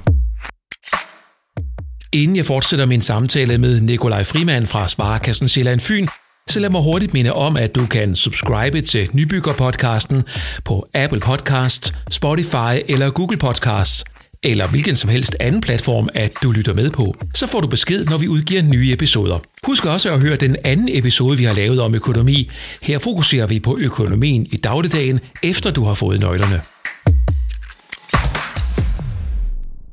Inden 2.14 2.36
jeg 2.36 2.46
fortsætter 2.46 2.86
min 2.86 3.02
samtale 3.02 3.58
med 3.58 3.82
Nikolaj 3.82 4.24
Frimand 4.24 4.66
fra 4.66 4.88
Sparekassen 4.88 5.50
Sjælland 5.50 5.80
Fyn, 5.80 6.08
så 6.48 6.60
lad 6.60 6.70
mig 6.70 6.82
hurtigt 6.82 7.14
minde 7.14 7.34
om, 7.34 7.58
at 7.58 7.76
du 7.76 7.86
kan 7.86 8.16
subscribe 8.16 8.82
til 8.82 9.10
Nybygger-podcasten 9.14 10.22
på 10.66 10.88
Apple 10.94 11.20
Podcast, 11.20 11.94
Spotify 12.10 12.74
eller 12.88 13.10
Google 13.12 13.38
Podcasts, 13.38 14.06
eller 14.44 14.68
hvilken 14.68 14.96
som 14.96 15.10
helst 15.10 15.36
anden 15.40 15.62
platform, 15.62 16.10
at 16.16 16.32
du 16.44 16.52
lytter 16.52 16.74
med 16.74 16.90
på. 16.90 17.16
Så 17.36 17.48
får 17.48 17.62
du 17.62 17.68
besked, 17.68 18.06
når 18.06 18.18
vi 18.18 18.28
udgiver 18.28 18.62
nye 18.62 18.94
episoder. 18.94 19.40
Husk 19.66 19.86
også 19.86 20.14
at 20.14 20.22
høre 20.22 20.36
den 20.36 20.56
anden 20.64 20.90
episode, 20.92 21.38
vi 21.38 21.44
har 21.44 21.54
lavet 21.54 21.82
om 21.82 21.96
økonomi. 21.96 22.50
Her 22.82 23.00
fokuserer 23.00 23.48
vi 23.48 23.60
på 23.60 23.78
økonomien 23.80 24.48
i 24.52 24.58
dagligdagen, 24.58 25.20
efter 25.44 25.72
du 25.72 25.84
har 25.84 25.94
fået 25.94 26.20
nøglerne. 26.20 26.62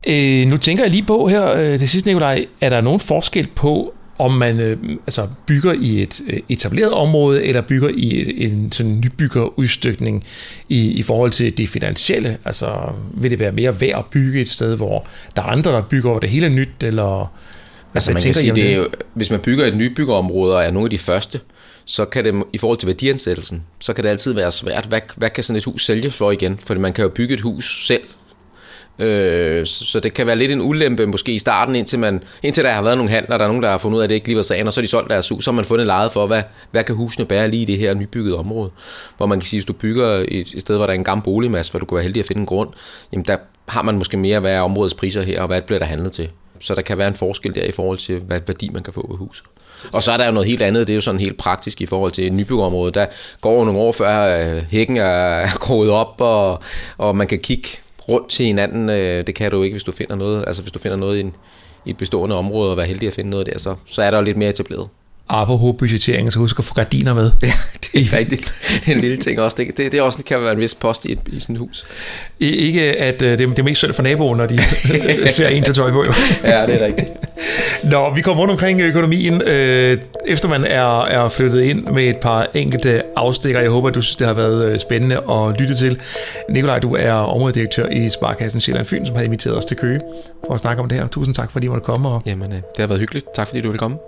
Øh, 0.08 0.48
nu 0.48 0.56
tænker 0.56 0.84
jeg 0.84 0.90
lige 0.90 1.04
på 1.04 1.26
her 1.26 1.52
øh, 1.52 1.78
til 1.78 1.88
sidst, 1.88 2.06
Nikolaj, 2.06 2.46
er 2.60 2.68
der 2.68 2.80
nogen 2.80 3.00
forskel 3.00 3.48
på, 3.56 3.94
om 4.18 4.32
man 4.32 4.60
øh, 4.60 4.76
altså 5.06 5.28
bygger 5.46 5.72
i 5.72 6.02
et 6.02 6.20
øh, 6.26 6.40
etableret 6.48 6.92
område, 6.92 7.44
eller 7.44 7.60
bygger 7.60 7.88
i 7.94 8.20
et, 8.20 8.44
en 8.44 8.72
sådan 8.72 9.00
nybyggerudstykning 9.00 10.24
i, 10.68 10.92
i 10.92 11.02
forhold 11.02 11.30
til 11.30 11.58
det 11.58 11.68
finansielle. 11.68 12.38
Altså 12.44 12.92
vil 13.14 13.30
det 13.30 13.38
være 13.38 13.52
mere 13.52 13.80
værd 13.80 13.98
at 13.98 14.04
bygge 14.04 14.40
et 14.40 14.48
sted, 14.48 14.76
hvor 14.76 15.06
der 15.36 15.42
er 15.42 15.46
andre, 15.46 15.72
der 15.72 15.82
bygger, 15.82 16.10
hvor 16.10 16.20
det 16.20 16.30
hele 16.30 16.48
nyt, 16.48 16.82
eller... 16.82 17.32
Altså 17.94 18.12
man 18.12 18.22
kan 18.22 18.34
sige, 18.34 18.54
det 18.54 18.72
er 18.72 18.76
jo, 18.76 18.88
hvis 19.14 19.30
man 19.30 19.40
bygger 19.40 19.66
et 19.66 19.76
nybyggerområde 19.76 20.56
og 20.56 20.64
er 20.64 20.70
nogle 20.70 20.86
af 20.86 20.90
de 20.90 20.98
første, 20.98 21.40
så 21.84 22.04
kan 22.04 22.24
det 22.24 22.42
i 22.52 22.58
forhold 22.58 22.78
til 22.78 22.86
værdiansættelsen, 22.86 23.62
så 23.78 23.92
kan 23.92 24.04
det 24.04 24.10
altid 24.10 24.32
være 24.32 24.52
svært. 24.52 24.84
Hvad, 24.84 25.00
hvad 25.16 25.30
kan 25.30 25.44
sådan 25.44 25.56
et 25.56 25.64
hus 25.64 25.84
sælge 25.84 26.10
for 26.10 26.30
igen? 26.30 26.60
Fordi 26.66 26.80
man 26.80 26.92
kan 26.92 27.02
jo 27.02 27.08
bygge 27.08 27.34
et 27.34 27.40
hus 27.40 27.86
selv, 27.86 28.02
Øh, 28.98 29.66
så 29.66 30.00
det 30.00 30.14
kan 30.14 30.26
være 30.26 30.36
lidt 30.36 30.50
en 30.50 30.60
ulempe 30.60 31.06
måske 31.06 31.32
i 31.32 31.38
starten, 31.38 31.74
indtil, 31.74 31.98
man, 31.98 32.22
indtil 32.42 32.64
der 32.64 32.72
har 32.72 32.82
været 32.82 32.96
nogle 32.96 33.10
handler, 33.10 33.38
der 33.38 33.44
er 33.44 33.48
nogen, 33.48 33.62
der 33.62 33.70
har 33.70 33.78
fundet 33.78 33.96
ud 33.96 34.00
af, 34.00 34.04
at 34.04 34.10
det 34.10 34.14
ikke 34.14 34.26
lige 34.26 34.36
var 34.36 34.42
sagen, 34.42 34.66
og 34.66 34.72
så 34.72 34.80
er 34.80 34.82
de 34.82 34.88
solgt 34.88 35.10
deres 35.10 35.28
hus, 35.28 35.44
så 35.44 35.50
har 35.50 35.56
man 35.56 35.64
fundet 35.64 35.86
lejet 35.86 36.12
for, 36.12 36.26
hvad, 36.26 36.42
hvad 36.70 36.84
kan 36.84 36.94
husene 36.94 37.26
bære 37.26 37.50
lige 37.50 37.62
i 37.62 37.64
det 37.64 37.78
her 37.78 37.94
nybyggede 37.94 38.36
område. 38.36 38.70
Hvor 39.16 39.26
man 39.26 39.40
kan 39.40 39.46
sige, 39.46 39.58
hvis 39.58 39.66
du 39.66 39.72
bygger 39.72 40.06
et, 40.28 40.54
et 40.54 40.60
sted, 40.60 40.76
hvor 40.76 40.86
der 40.86 40.92
er 40.92 40.98
en 40.98 41.04
gammel 41.04 41.24
boligmasse, 41.24 41.72
hvor 41.72 41.80
du 41.80 41.86
kan 41.86 41.94
være 41.94 42.02
heldig 42.02 42.20
at 42.20 42.26
finde 42.26 42.40
en 42.40 42.46
grund, 42.46 42.70
jamen 43.12 43.24
der 43.24 43.36
har 43.68 43.82
man 43.82 43.94
måske 43.94 44.16
mere, 44.16 44.40
hvad 44.40 44.52
er 44.52 44.60
områdets 44.60 44.94
priser 44.94 45.22
her, 45.22 45.40
og 45.40 45.46
hvad 45.46 45.62
bliver 45.62 45.78
der 45.78 45.86
handlet 45.86 46.12
til. 46.12 46.28
Så 46.60 46.74
der 46.74 46.82
kan 46.82 46.98
være 46.98 47.08
en 47.08 47.14
forskel 47.14 47.54
der 47.54 47.64
i 47.64 47.72
forhold 47.72 47.98
til, 47.98 48.20
hvad 48.20 48.40
værdi 48.46 48.70
man 48.72 48.82
kan 48.82 48.92
få 48.92 49.06
ved 49.10 49.16
huset. 49.16 49.44
Og 49.92 50.02
så 50.02 50.12
er 50.12 50.16
der 50.16 50.26
jo 50.26 50.32
noget 50.32 50.48
helt 50.48 50.62
andet, 50.62 50.86
det 50.86 50.92
er 50.92 50.94
jo 50.94 51.00
sådan 51.00 51.20
helt 51.20 51.36
praktisk 51.36 51.80
i 51.80 51.86
forhold 51.86 52.12
til 52.12 52.32
nybyggeområdet. 52.32 52.94
Der 52.94 53.06
går 53.40 53.64
nogle 53.64 53.80
år 53.80 53.92
før 53.92 54.38
øh, 54.38 54.62
hækken 54.70 54.96
er 54.96 55.58
groet 55.58 55.90
op, 55.90 56.14
og, 56.18 56.62
og 56.98 57.16
man 57.16 57.26
kan 57.26 57.38
kigge 57.38 57.68
rundt 58.08 58.28
til 58.28 58.46
hinanden. 58.46 58.90
Øh, 58.90 59.26
det 59.26 59.34
kan 59.34 59.50
du 59.50 59.62
ikke, 59.62 59.74
hvis 59.74 59.84
du 59.84 59.92
finder 59.92 60.14
noget. 60.14 60.44
Altså 60.46 60.62
hvis 60.62 60.72
du 60.72 60.78
finder 60.78 60.96
noget 60.96 61.16
i, 61.16 61.20
en, 61.20 61.36
i 61.84 61.90
et 61.90 61.96
bestående 61.96 62.36
område, 62.36 62.70
og 62.70 62.76
være 62.76 62.86
heldig 62.86 63.08
at 63.08 63.14
finde 63.14 63.30
noget 63.30 63.46
der, 63.46 63.58
så, 63.58 63.76
så 63.86 64.02
er 64.02 64.10
der 64.10 64.18
jo 64.18 64.24
lidt 64.24 64.36
mere 64.36 64.50
etableret. 64.50 64.88
Apropos 65.30 65.74
budgettering, 65.78 66.32
så 66.32 66.38
husk 66.38 66.58
at 66.58 66.64
få 66.64 66.74
gardiner 66.74 67.14
med. 67.14 67.30
Ja, 67.42 67.52
det 67.92 68.00
er 68.12 68.18
rigtigt. 68.18 68.52
en 68.86 69.00
lille 69.00 69.16
ting 69.16 69.40
også. 69.40 69.56
Det, 69.60 69.76
det, 69.76 69.92
det 69.92 70.02
også 70.02 70.22
kan 70.26 70.42
være 70.42 70.52
en 70.52 70.58
vis 70.58 70.74
post 70.74 71.04
i, 71.04 71.12
et, 71.12 71.18
i 71.26 71.40
sådan 71.40 71.54
et 71.54 71.60
hus. 71.60 71.86
I, 72.38 72.46
ikke 72.46 72.82
at 72.82 73.22
øh, 73.22 73.38
det, 73.38 73.48
det 73.48 73.58
er 73.58 73.62
mest 73.62 73.78
synd 73.78 73.92
for 73.92 74.02
naboen, 74.02 74.36
når 74.36 74.46
de 74.46 74.60
ser 75.36 75.48
en 75.48 75.62
til 75.62 75.74
tøj 75.74 75.90
på. 75.90 76.04
Jo. 76.04 76.12
ja, 76.44 76.66
det 76.66 76.82
er 76.82 76.86
rigtigt. 76.86 77.08
Nå, 77.92 78.14
vi 78.14 78.20
kommer 78.20 78.42
rundt 78.42 78.52
omkring 78.52 78.80
økonomien, 78.80 79.42
øh, 79.42 79.98
efter 80.26 80.48
man 80.48 80.64
er, 80.64 81.02
er 81.02 81.28
flyttet 81.28 81.60
ind 81.60 81.84
med 81.84 82.04
et 82.04 82.16
par 82.16 82.46
enkelte 82.54 83.02
afstikker. 83.16 83.60
Jeg 83.60 83.70
håber, 83.70 83.88
at 83.88 83.94
du 83.94 84.00
synes, 84.00 84.16
det 84.16 84.26
har 84.26 84.34
været 84.34 84.64
øh, 84.64 84.78
spændende 84.78 85.16
at 85.16 85.60
lytte 85.60 85.74
til. 85.74 86.00
Nikolaj, 86.50 86.78
du 86.78 86.94
er 86.94 87.12
områdedirektør 87.12 87.88
i 87.88 88.08
Sparkassen 88.08 88.60
Sjælland 88.60 88.86
Fyn, 88.86 89.06
som 89.06 89.16
har 89.16 89.22
inviteret 89.22 89.56
os 89.56 89.64
til 89.64 89.76
Køge 89.76 90.00
for 90.46 90.54
at 90.54 90.60
snakke 90.60 90.82
om 90.82 90.88
det 90.88 90.98
her. 90.98 91.06
Tusind 91.08 91.34
tak, 91.34 91.52
fordi 91.52 91.66
du 91.66 91.72
måtte 91.72 91.84
komme. 91.84 92.08
Og... 92.08 92.22
Jamen, 92.26 92.50
det 92.50 92.62
har 92.78 92.86
været 92.86 93.00
hyggeligt. 93.00 93.26
Tak, 93.34 93.46
fordi 93.48 93.60
du 93.60 93.68
ville 93.68 93.78
komme. 93.78 93.98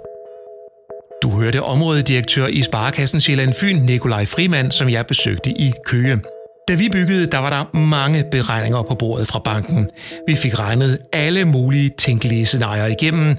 Du 1.22 1.30
hørte 1.30 1.62
områdedirektør 1.62 2.46
i 2.46 2.62
Sparekassen 2.62 3.20
Sjælland 3.20 3.52
Fyn, 3.61 3.76
Nikolaj 3.76 4.24
Frimand, 4.24 4.72
som 4.72 4.88
jeg 4.88 5.06
besøgte 5.06 5.50
i 5.50 5.72
Køge. 5.87 6.20
Da 6.68 6.74
vi 6.74 6.88
byggede, 6.92 7.26
der 7.26 7.38
var 7.38 7.50
der 7.50 7.78
mange 7.78 8.24
beregninger 8.30 8.83
på 8.83 8.94
bordet 8.94 9.28
fra 9.28 9.38
banken. 9.38 9.90
Vi 10.26 10.37
fik 10.37 10.59
regnet 10.59 10.98
alle 11.12 11.44
mulige 11.44 11.90
tænkelige 11.98 12.46
scenarier 12.46 12.87
igennem, 12.87 13.37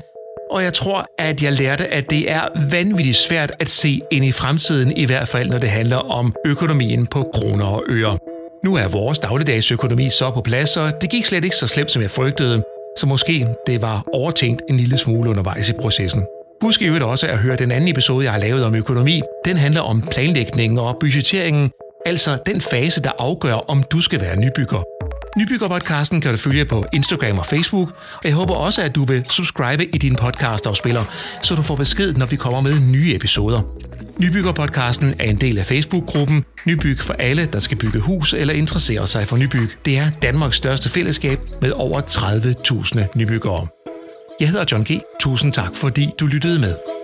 og 0.52 0.64
jeg 0.64 0.74
tror, 0.74 1.06
at 1.20 1.44
jeg 1.44 1.54
lærte, 1.54 1.88
at 1.88 2.10
det 2.10 2.32
er 2.32 2.42
vanvittigt 2.72 3.18
svært 3.18 3.52
at 3.60 3.70
se 3.70 4.00
ind 4.12 4.26
i 4.26 4.32
fremtiden, 4.32 4.98
i 4.98 5.06
hvert 5.06 5.28
fald 5.28 5.50
når 5.50 5.58
det 5.58 5.70
handler 5.70 5.98
om 5.98 6.36
økonomien 6.46 7.08
på 7.08 7.30
kroner 7.34 7.66
og 7.66 7.84
øre. 7.90 8.18
Nu 8.66 8.76
er 8.76 8.88
vores 8.88 9.20
dagligdags 9.20 9.72
økonomi 9.72 10.10
så 10.10 10.32
på 10.32 10.42
plads, 10.42 10.78
og 10.78 11.02
det 11.02 11.10
gik 11.10 11.26
slet 11.26 11.44
ikke 11.44 11.56
så 11.56 11.68
slemt, 11.68 11.92
som 11.92 12.02
jeg 12.02 12.12
frygtede, 12.12 12.64
så 12.98 13.06
måske 13.06 13.48
det 13.68 13.82
var 13.82 14.04
overtænkt 14.14 14.62
en 14.70 14.78
lille 14.78 14.98
smule 14.98 15.30
undervejs 15.30 15.70
i 15.70 15.74
processen. 15.74 16.24
Husk 16.62 16.82
i 16.82 16.86
øvrigt 16.86 17.04
også 17.04 17.28
at 17.28 17.38
høre 17.38 17.56
den 17.56 17.72
anden 17.72 17.90
episode, 17.90 18.26
jeg 18.26 18.34
har 18.34 18.40
lavet 18.40 18.66
om 18.66 18.76
økonomi. 18.76 19.22
Den 19.46 19.58
handler 19.58 19.82
om 19.82 20.02
planlægningen 20.12 20.80
og 20.80 20.98
budgetteringen, 21.00 21.72
altså 22.06 22.38
den 22.46 22.62
fase, 22.62 23.02
der 23.02 23.12
afgør, 23.20 23.54
om 23.54 23.84
du 23.84 24.02
skal 24.02 24.22
være 24.22 24.36
nybygger. 24.36 24.84
Nybyggerpodcasten 25.38 26.22
kan 26.22 26.32
du 26.32 26.38
følge 26.38 26.66
på 26.66 26.86
Instagram 26.94 27.38
og 27.38 27.46
Facebook, 27.46 27.90
og 28.14 28.22
jeg 28.26 28.34
håber 28.34 28.54
også, 28.54 28.82
at 28.82 28.96
du 28.96 29.06
vil 29.06 29.26
subscribe 29.30 29.86
i 29.86 29.98
din 29.98 30.16
podcastafspiller, 30.16 31.04
så 31.42 31.56
du 31.56 31.62
får 31.62 31.76
besked, 31.76 32.14
når 32.14 32.26
vi 32.26 32.36
kommer 32.36 32.62
med 32.62 32.80
nye 32.92 33.16
episoder. 33.16 33.62
Nybyggerpodcasten 34.18 35.14
er 35.20 35.30
en 35.30 35.42
del 35.42 35.58
af 35.58 35.66
Facebook-gruppen 35.66 36.46
Nybyg 36.66 37.00
for 37.00 37.14
alle, 37.14 37.46
der 37.46 37.60
skal 37.60 37.78
bygge 37.78 38.00
hus 38.00 38.34
eller 38.34 38.54
interessere 38.54 39.08
sig 39.08 39.28
for 39.28 39.38
nybyg. 39.38 39.70
Det 39.86 39.98
er 39.98 40.12
Danmarks 40.22 40.58
største 40.58 40.90
fællesskab 40.90 41.40
med 41.62 41.72
over 41.76 42.02
30.000 42.02 43.18
nybyggere. 43.18 43.68
Jeg 44.42 44.50
hedder 44.50 44.66
John 44.72 44.84
G. 44.84 45.02
Tusind 45.20 45.54
tak, 45.54 45.76
fordi 45.76 46.14
du 46.20 46.26
lyttede 46.28 46.60
med. 46.60 47.01